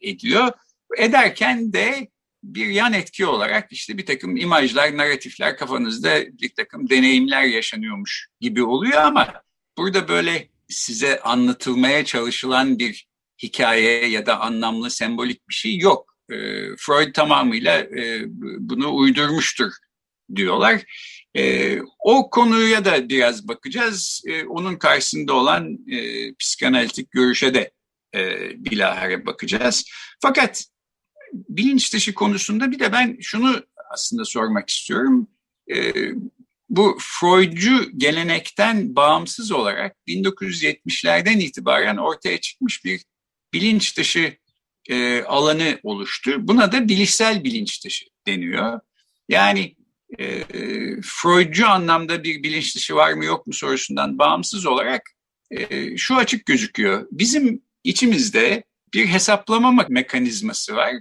ediyor. 0.00 0.52
Ederken 0.98 1.72
de 1.72 2.08
bir 2.44 2.66
yan 2.66 2.92
etki 2.92 3.26
olarak 3.26 3.72
işte 3.72 3.98
bir 3.98 4.06
takım 4.06 4.36
imajlar, 4.36 4.96
narratifler 4.96 5.56
kafanızda 5.56 6.26
bir 6.26 6.54
takım 6.54 6.90
deneyimler 6.90 7.42
yaşanıyormuş 7.42 8.28
gibi 8.40 8.62
oluyor 8.62 9.02
ama 9.02 9.42
burada 9.78 10.08
böyle 10.08 10.48
size 10.68 11.20
anlatılmaya 11.20 12.04
çalışılan 12.04 12.78
bir 12.78 13.08
hikaye 13.42 14.08
ya 14.08 14.26
da 14.26 14.40
anlamlı 14.40 14.90
sembolik 14.90 15.48
bir 15.48 15.54
şey 15.54 15.78
yok. 15.78 16.16
E, 16.30 16.36
Freud 16.78 17.14
tamamıyla 17.14 17.78
e, 17.78 18.24
bunu 18.58 18.96
uydurmuştur 18.96 19.72
diyorlar. 20.34 20.82
E, 21.36 21.76
o 21.98 22.30
konuya 22.30 22.84
da 22.84 23.08
biraz 23.08 23.48
bakacağız. 23.48 24.22
E, 24.26 24.44
onun 24.44 24.76
karşısında 24.76 25.34
olan 25.34 25.78
e, 25.90 26.34
psikanalitik 26.34 27.10
görüşe 27.10 27.54
de 27.54 27.72
e, 28.14 28.50
bilahare 28.64 29.26
bakacağız. 29.26 29.84
Fakat 30.20 30.64
bilinç 31.32 31.94
dışı 31.94 32.14
konusunda 32.14 32.70
bir 32.70 32.78
de 32.78 32.92
ben 32.92 33.18
şunu 33.20 33.62
aslında 33.92 34.24
sormak 34.24 34.70
istiyorum. 34.70 35.28
E, 35.70 35.92
bu 36.68 36.98
Freudcu 37.00 37.90
gelenekten 37.96 38.96
bağımsız 38.96 39.52
olarak 39.52 39.96
1970'lerden 40.08 41.38
itibaren 41.38 41.96
ortaya 41.96 42.40
çıkmış 42.40 42.84
bir 42.84 43.04
bilinç 43.52 43.98
dışı 43.98 44.36
e, 44.88 45.22
alanı 45.22 45.80
oluştu. 45.82 46.36
Buna 46.38 46.72
da 46.72 46.88
bilişsel 46.88 47.44
bilinç 47.44 47.84
dışı 47.84 48.06
deniyor. 48.26 48.80
Yani 49.28 49.76
e, 50.18 50.44
Freudcu 51.02 51.68
anlamda 51.68 52.24
bir 52.24 52.42
bilinç 52.42 52.76
dışı 52.76 52.94
var 52.94 53.12
mı 53.12 53.24
yok 53.24 53.46
mu 53.46 53.52
sorusundan 53.52 54.18
bağımsız 54.18 54.66
olarak 54.66 55.02
e, 55.50 55.96
şu 55.96 56.16
açık 56.16 56.46
gözüküyor. 56.46 57.06
Bizim 57.10 57.62
içimizde 57.84 58.64
bir 58.94 59.06
hesaplama 59.06 59.86
mekanizması 59.88 60.76
var 60.76 60.94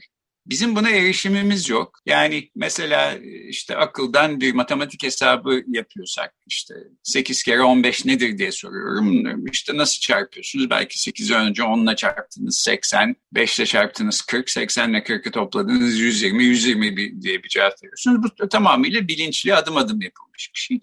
Bizim 0.46 0.76
buna 0.76 0.90
erişimimiz 0.90 1.70
yok. 1.70 2.00
Yani 2.06 2.50
mesela 2.56 3.18
işte 3.50 3.76
akıldan 3.78 4.42
bir 4.42 4.54
matematik 4.54 5.04
hesabı 5.04 5.64
yapıyorsak 5.68 6.34
işte 6.48 6.76
8 7.04 7.44
kere 7.44 7.62
15 7.62 8.06
nedir 8.06 8.38
diye 8.38 8.52
soruyorum. 8.52 9.46
İşte 9.52 9.78
nasıl 9.78 10.00
çarpıyorsunuz? 10.00 10.70
Belki 10.70 11.12
8'i 11.12 11.36
önce 11.36 11.64
10 11.64 11.88
ile 11.88 11.96
çarptınız 11.96 12.58
80, 12.58 13.16
5 13.34 13.60
ile 13.60 13.66
çarptınız 13.66 14.22
40, 14.22 14.50
80 14.50 14.90
ile 14.90 14.98
40'ı 14.98 15.32
topladınız 15.32 16.00
120, 16.00 16.44
120 16.44 17.22
diye 17.22 17.44
bir 17.44 17.50
cevap 17.50 17.84
veriyorsunuz. 17.84 18.32
Bu 18.42 18.50
tamamıyla 18.50 19.08
bilinçli 19.08 19.56
adım 19.56 19.78
adım 19.78 20.02
yapılmış 20.02 20.52
bir 20.56 20.60
şey. 20.60 20.80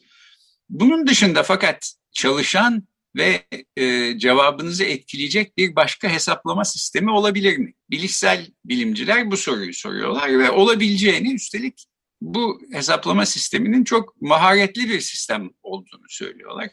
Bunun 0.68 1.06
dışında 1.06 1.42
fakat 1.42 1.94
çalışan 2.12 2.82
ve 3.16 3.46
e, 3.76 4.18
cevabınızı 4.18 4.84
etkileyecek 4.84 5.56
bir 5.56 5.76
başka 5.76 6.08
hesaplama 6.08 6.64
sistemi 6.64 7.10
olabilir 7.10 7.58
mi? 7.58 7.74
Bilişsel 7.90 8.46
bilimciler 8.64 9.30
bu 9.30 9.36
soruyu 9.36 9.74
soruyorlar 9.74 10.38
ve 10.38 10.50
olabileceğini 10.50 11.34
üstelik 11.34 11.86
bu 12.20 12.60
hesaplama 12.72 13.26
sisteminin 13.26 13.84
çok 13.84 14.20
maharetli 14.20 14.88
bir 14.88 15.00
sistem 15.00 15.50
olduğunu 15.62 16.06
söylüyorlar. 16.08 16.68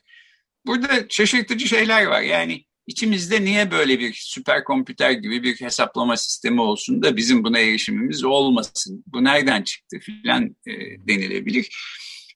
Burada 0.66 1.06
şaşırtıcı 1.10 1.68
şeyler 1.68 2.06
var. 2.06 2.22
Yani 2.22 2.66
içimizde 2.88 3.46
niye 3.46 3.72
böyle 3.72 4.00
bir 4.00 4.14
süper 4.14 4.64
kompüter 4.64 5.12
gibi 5.12 5.44
bir 5.44 5.62
hesaplama 5.62 6.18
sistemi 6.18 6.62
olsun 6.62 7.04
da 7.04 7.18
bizim 7.18 7.44
buna 7.44 7.60
erişimimiz 7.60 8.24
olmasın? 8.24 9.04
Bu 9.08 9.24
nereden 9.24 9.64
çıktı 9.64 10.00
filan 10.00 10.56
e, 10.68 10.74
denilebilir. 11.08 11.70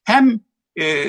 Hem 0.03 0.39
e, 0.79 1.05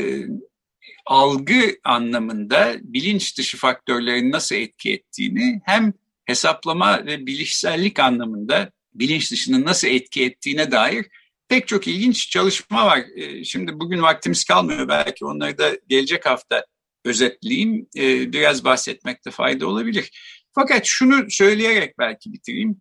algı 1.06 1.76
anlamında 1.84 2.76
bilinç 2.82 3.38
dışı 3.38 3.56
faktörlerin 3.56 4.32
nasıl 4.32 4.56
etki 4.56 4.92
ettiğini 4.92 5.60
hem 5.64 5.92
hesaplama 6.24 7.06
ve 7.06 7.26
bilişsellik 7.26 7.98
anlamında 7.98 8.70
bilinç 8.94 9.32
dışının 9.32 9.64
nasıl 9.64 9.88
etki 9.88 10.24
ettiğine 10.24 10.70
dair 10.70 11.06
pek 11.48 11.68
çok 11.68 11.88
ilginç 11.88 12.30
çalışma 12.30 12.86
var. 12.86 13.04
Ee, 13.16 13.44
şimdi 13.44 13.80
bugün 13.80 14.02
vaktimiz 14.02 14.44
kalmıyor 14.44 14.88
belki 14.88 15.24
onları 15.24 15.58
da 15.58 15.70
gelecek 15.88 16.26
hafta 16.26 16.64
özetleyeyim. 17.04 17.86
Ee, 17.96 18.32
biraz 18.32 18.64
bahsetmekte 18.64 19.30
fayda 19.30 19.66
olabilir. 19.66 20.10
Fakat 20.54 20.86
şunu 20.86 21.30
söyleyerek 21.30 21.98
belki 21.98 22.32
bitireyim. 22.32 22.80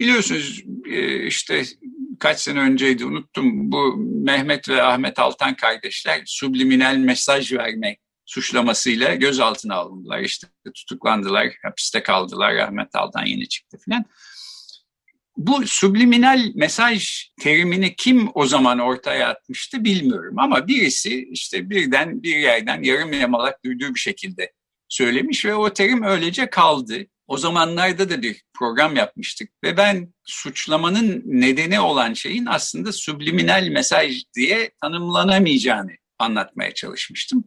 Biliyorsunuz 0.00 0.64
e, 0.86 1.26
işte 1.26 1.64
kaç 2.18 2.40
sene 2.40 2.60
önceydi 2.60 3.04
unuttum. 3.04 3.72
Bu 3.72 3.96
Mehmet 3.96 4.68
ve 4.68 4.82
Ahmet 4.82 5.18
Altan 5.18 5.54
kardeşler 5.54 6.22
subliminal 6.26 6.96
mesaj 6.96 7.52
verme 7.52 7.96
suçlamasıyla 8.26 9.14
gözaltına 9.14 9.74
alındılar. 9.74 10.20
İşte 10.20 10.46
tutuklandılar, 10.74 11.54
hapiste 11.62 12.02
kaldılar. 12.02 12.56
Ahmet 12.56 12.94
Altan 12.94 13.24
yeni 13.24 13.48
çıktı 13.48 13.78
filan. 13.84 14.04
Bu 15.36 15.66
subliminal 15.66 16.40
mesaj 16.54 17.28
terimini 17.40 17.96
kim 17.96 18.28
o 18.34 18.46
zaman 18.46 18.78
ortaya 18.78 19.28
atmıştı 19.28 19.84
bilmiyorum 19.84 20.38
ama 20.38 20.68
birisi 20.68 21.28
işte 21.30 21.70
birden 21.70 22.22
bir 22.22 22.36
yerden 22.36 22.82
yarım 22.82 23.12
yamalak 23.12 23.64
duyduğu 23.64 23.94
bir 23.94 24.00
şekilde 24.00 24.52
söylemiş 24.88 25.44
ve 25.44 25.54
o 25.54 25.72
terim 25.72 26.02
öylece 26.02 26.50
kaldı. 26.50 27.06
O 27.30 27.36
zamanlarda 27.36 28.10
da 28.10 28.22
bir 28.22 28.42
program 28.54 28.96
yapmıştık 28.96 29.50
ve 29.64 29.76
ben 29.76 30.14
suçlamanın 30.24 31.22
nedeni 31.24 31.80
olan 31.80 32.14
şeyin 32.14 32.46
aslında 32.46 32.92
subliminal 32.92 33.68
mesaj 33.68 34.22
diye 34.36 34.70
tanımlanamayacağını 34.82 35.90
anlatmaya 36.18 36.74
çalışmıştım. 36.74 37.44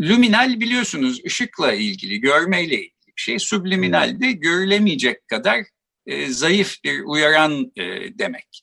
Luminal 0.00 0.60
biliyorsunuz 0.60 1.20
ışıkla 1.26 1.72
ilgili, 1.72 2.20
görmeyle 2.20 2.74
ilgili 2.74 3.06
bir 3.16 3.22
şey. 3.22 3.38
Subliminal 3.38 4.20
de 4.20 4.32
görülemeyecek 4.32 5.28
kadar 5.28 5.60
e, 6.06 6.28
zayıf 6.28 6.84
bir 6.84 7.00
uyaran 7.00 7.72
e, 7.76 7.84
demek. 8.18 8.62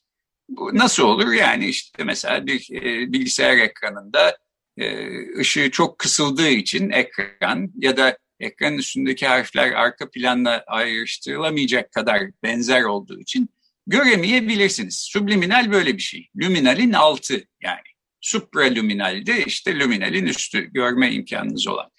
Bu 0.49 0.77
nasıl 0.77 1.03
olur? 1.03 1.33
Yani 1.33 1.65
işte 1.65 2.03
mesela 2.03 2.45
bir 2.45 2.67
e, 2.71 3.13
bilgisayar 3.13 3.57
ekranında 3.57 4.37
e, 4.77 5.07
ışığı 5.39 5.71
çok 5.71 5.99
kısıldığı 5.99 6.49
için 6.49 6.89
ekran 6.89 7.71
ya 7.77 7.97
da 7.97 8.17
ekranın 8.41 8.77
üstündeki 8.77 9.27
harfler 9.27 9.71
arka 9.71 10.09
planla 10.09 10.63
ayrıştırılamayacak 10.67 11.91
kadar 11.91 12.21
benzer 12.43 12.83
olduğu 12.83 13.19
için 13.19 13.49
göremeyebilirsiniz. 13.87 14.97
Subliminal 14.97 15.71
böyle 15.71 15.97
bir 15.97 16.01
şey. 16.01 16.29
Luminalin 16.41 16.93
altı 16.93 17.47
yani. 17.63 17.91
Supraluminal 18.21 19.25
de 19.25 19.43
işte 19.45 19.79
luminalin 19.79 20.25
üstü 20.25 20.73
görme 20.73 21.11
imkanınız 21.11 21.67
olan. 21.67 21.91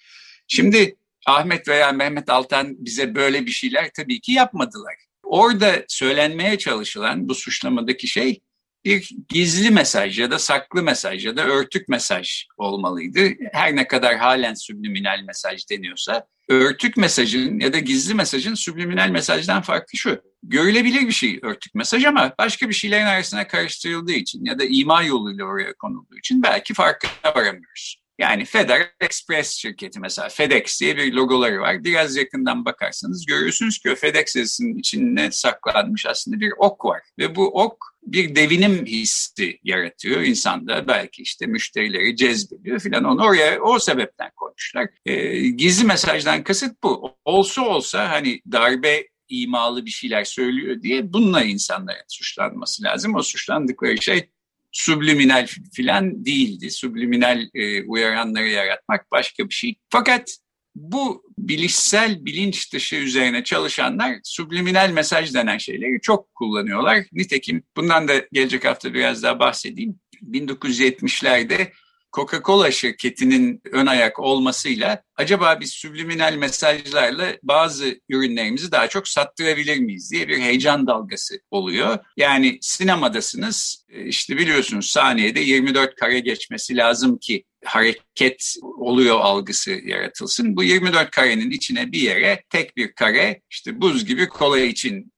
Şimdi 0.47 0.95
Ahmet 1.25 1.67
veya 1.67 1.91
Mehmet 1.91 2.29
Altan 2.29 2.75
bize 2.85 3.15
böyle 3.15 3.45
bir 3.45 3.51
şeyler 3.51 3.89
tabii 3.95 4.21
ki 4.21 4.31
yapmadılar. 4.31 4.95
Orada 5.23 5.85
söylenmeye 5.87 6.57
çalışılan 6.57 7.29
bu 7.29 7.35
suçlamadaki 7.35 8.07
şey 8.07 8.41
bir 8.85 9.09
gizli 9.29 9.71
mesaj 9.71 10.19
ya 10.19 10.31
da 10.31 10.39
saklı 10.39 10.83
mesaj 10.83 11.25
ya 11.25 11.37
da 11.37 11.43
örtük 11.45 11.89
mesaj 11.89 12.45
olmalıydı. 12.57 13.29
Her 13.53 13.75
ne 13.75 13.87
kadar 13.87 14.17
halen 14.17 14.53
subliminal 14.53 15.21
mesaj 15.27 15.69
deniyorsa 15.69 16.27
örtük 16.49 16.97
mesajın 16.97 17.59
ya 17.59 17.73
da 17.73 17.79
gizli 17.79 18.13
mesajın 18.13 18.53
subliminal 18.53 19.09
mesajdan 19.09 19.61
farkı 19.61 19.97
şu. 19.97 20.21
Görülebilir 20.43 21.07
bir 21.07 21.11
şey 21.11 21.39
örtük 21.41 21.75
mesaj 21.75 22.05
ama 22.05 22.33
başka 22.39 22.69
bir 22.69 22.73
şeylerin 22.73 23.05
arasına 23.05 23.47
karıştırıldığı 23.47 24.11
için 24.11 24.45
ya 24.45 24.59
da 24.59 24.63
ima 24.63 25.03
yoluyla 25.03 25.45
oraya 25.45 25.73
konulduğu 25.73 26.17
için 26.17 26.43
belki 26.43 26.73
farkına 26.73 27.35
varamıyoruz. 27.35 28.03
Yani 28.19 28.45
FedEx 28.45 28.87
Express 28.99 29.51
şirketi 29.51 29.99
mesela 29.99 30.29
FedEx 30.29 30.81
diye 30.81 30.97
bir 30.97 31.13
logoları 31.13 31.61
var. 31.61 31.83
Biraz 31.83 32.15
yakından 32.15 32.65
bakarsanız 32.65 33.25
görüyorsunuz 33.25 33.79
ki 33.79 33.91
o 33.91 33.95
FedEx 33.95 34.35
yazısının 34.35 34.77
içinde 34.77 35.31
saklanmış 35.31 36.05
aslında 36.05 36.39
bir 36.39 36.53
ok 36.57 36.85
var. 36.85 37.01
Ve 37.19 37.35
bu 37.35 37.63
ok 37.63 37.92
bir 38.05 38.35
devinim 38.35 38.85
hissi 38.85 39.59
yaratıyor 39.63 40.21
insanda. 40.21 40.87
Belki 40.87 41.21
işte 41.21 41.45
müşterileri 41.45 42.15
cezbediyor 42.15 42.79
filan 42.79 43.03
onu 43.03 43.23
oraya 43.23 43.61
o 43.61 43.79
sebepten 43.79 44.31
koymuşlar. 44.35 44.87
E, 45.05 45.47
gizli 45.47 45.85
mesajdan 45.85 46.43
kasıt 46.43 46.83
bu. 46.83 47.15
Olsa 47.25 47.61
olsa 47.61 48.11
hani 48.11 48.41
darbe 48.51 49.07
imalı 49.29 49.85
bir 49.85 49.91
şeyler 49.91 50.23
söylüyor 50.23 50.81
diye 50.81 51.13
bununla 51.13 51.43
insanların 51.43 52.05
suçlanması 52.07 52.83
lazım. 52.83 53.15
O 53.15 53.23
suçlandıkları 53.23 54.01
şey 54.01 54.29
subliminal 54.71 55.47
filan 55.73 56.25
değildi. 56.25 56.71
Subliminal 56.71 57.49
e, 57.53 57.83
uyaranları 57.83 58.49
yaratmak 58.49 59.11
başka 59.11 59.49
bir 59.49 59.53
şey. 59.53 59.75
Fakat 59.89 60.37
bu 60.75 61.23
bilişsel 61.37 62.25
bilinç 62.25 62.73
dışı 62.73 62.95
üzerine 62.95 63.43
çalışanlar 63.43 64.15
subliminal 64.23 64.89
mesaj 64.89 65.33
denen 65.33 65.57
şeyleri 65.57 66.01
çok 66.01 66.35
kullanıyorlar. 66.35 67.05
Nitekim 67.11 67.63
bundan 67.77 68.07
da 68.07 68.13
gelecek 68.31 68.65
hafta 68.65 68.93
biraz 68.93 69.23
daha 69.23 69.39
bahsedeyim. 69.39 69.99
1970'lerde 70.31 71.71
Coca-Cola 72.13 72.71
şirketinin 72.71 73.61
ön 73.71 73.85
ayak 73.85 74.19
olmasıyla 74.19 75.03
acaba 75.15 75.59
biz 75.59 75.73
subliminal 75.73 76.33
mesajlarla 76.33 77.37
bazı 77.43 77.99
ürünlerimizi 78.09 78.71
daha 78.71 78.87
çok 78.87 79.07
sattırabilir 79.07 79.77
miyiz 79.77 80.11
diye 80.11 80.27
bir 80.27 80.37
heyecan 80.37 80.87
dalgası 80.87 81.39
oluyor. 81.51 81.97
Yani 82.17 82.57
sinemadasınız 82.61 83.85
e, 83.89 84.05
işte 84.05 84.37
biliyorsunuz 84.37 84.85
saniyede 84.85 85.39
24 85.39 85.95
kare 85.95 86.19
geçmesi 86.19 86.77
lazım 86.77 87.17
ki 87.17 87.43
hareket 87.65 88.55
oluyor 88.77 89.19
algısı 89.19 89.71
yaratılsın. 89.71 90.55
Bu 90.55 90.63
24 90.63 91.11
karenin 91.11 91.51
içine 91.51 91.91
bir 91.91 92.01
yere 92.01 92.43
tek 92.49 92.77
bir 92.77 92.93
kare 92.93 93.41
işte 93.49 93.81
buz 93.81 94.05
gibi 94.05 94.27
kola 94.27 94.59
için 94.59 95.13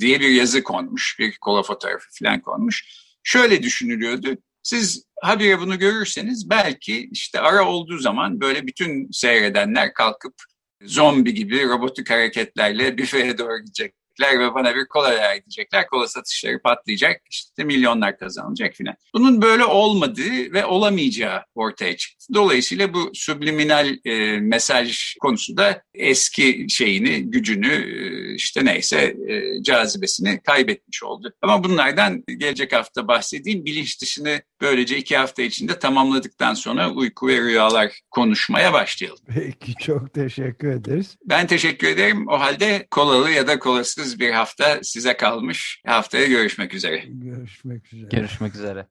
diye 0.00 0.20
bir 0.20 0.30
yazı 0.30 0.62
konmuş. 0.62 1.16
Bir 1.18 1.38
kola 1.38 1.62
fotoğrafı 1.62 2.06
falan 2.18 2.40
konmuş. 2.40 2.84
Şöyle 3.22 3.62
düşünülüyordu. 3.62 4.36
Siz 4.62 5.07
habire 5.22 5.60
bunu 5.60 5.78
görürseniz 5.78 6.50
belki 6.50 7.08
işte 7.12 7.40
ara 7.40 7.68
olduğu 7.68 7.98
zaman 7.98 8.40
böyle 8.40 8.66
bütün 8.66 9.10
seyredenler 9.10 9.94
kalkıp 9.94 10.34
zombi 10.82 11.34
gibi 11.34 11.68
robotik 11.68 12.10
hareketlerle 12.10 12.98
büfeye 12.98 13.38
doğru 13.38 13.58
gidecek 13.58 13.94
diyecekler 14.18 14.40
ve 14.40 14.54
bana 14.54 14.74
bir 14.74 14.86
kola 14.86 15.10
ver 15.10 15.44
diyecekler. 15.44 15.86
Kola 15.86 16.08
satışları 16.08 16.62
patlayacak, 16.62 17.20
işte 17.30 17.64
milyonlar 17.64 18.18
kazanılacak 18.18 18.74
filan. 18.74 18.94
Bunun 19.14 19.42
böyle 19.42 19.64
olmadığı 19.64 20.52
ve 20.52 20.66
olamayacağı 20.66 21.42
ortaya 21.54 21.96
çıktı. 21.96 22.26
Dolayısıyla 22.34 22.94
bu 22.94 23.10
subliminal 23.14 23.96
e, 24.04 24.40
mesaj 24.40 25.14
konusu 25.20 25.56
da 25.56 25.82
eski 25.94 26.66
şeyini, 26.68 27.30
gücünü, 27.30 27.72
e, 27.72 28.34
işte 28.34 28.64
neyse 28.64 29.16
e, 29.28 29.62
cazibesini 29.62 30.40
kaybetmiş 30.42 31.02
oldu. 31.02 31.32
Ama 31.42 31.64
bunlardan 31.64 32.24
gelecek 32.38 32.72
hafta 32.72 33.08
bahsedeyim. 33.08 33.64
Bilinç 33.64 34.02
dışını 34.02 34.42
böylece 34.60 34.96
iki 34.96 35.16
hafta 35.16 35.42
içinde 35.42 35.78
tamamladıktan 35.78 36.54
sonra 36.54 36.90
uyku 36.90 37.28
ve 37.28 37.40
rüyalar 37.40 38.00
konuşmaya 38.10 38.72
başlayalım. 38.72 39.18
Peki 39.34 39.74
çok 39.74 40.14
teşekkür 40.14 40.68
ederiz. 40.68 41.16
Ben 41.24 41.46
teşekkür 41.46 41.88
ederim. 41.88 42.28
O 42.28 42.40
halde 42.40 42.86
kolalı 42.90 43.30
ya 43.30 43.46
da 43.46 43.58
kolasız 43.58 44.07
bir 44.18 44.30
hafta 44.30 44.78
size 44.82 45.16
kalmış. 45.16 45.82
Haftaya 45.86 46.26
görüşmek 46.26 46.74
üzere. 46.74 47.04
Görüşmek 47.08 47.92
üzere. 47.92 48.08
Görüşmek 48.10 48.54
üzere. 48.54 48.86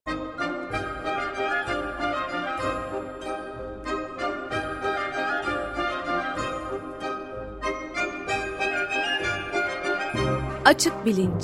Açık 10.65 11.05
Bilinç 11.05 11.43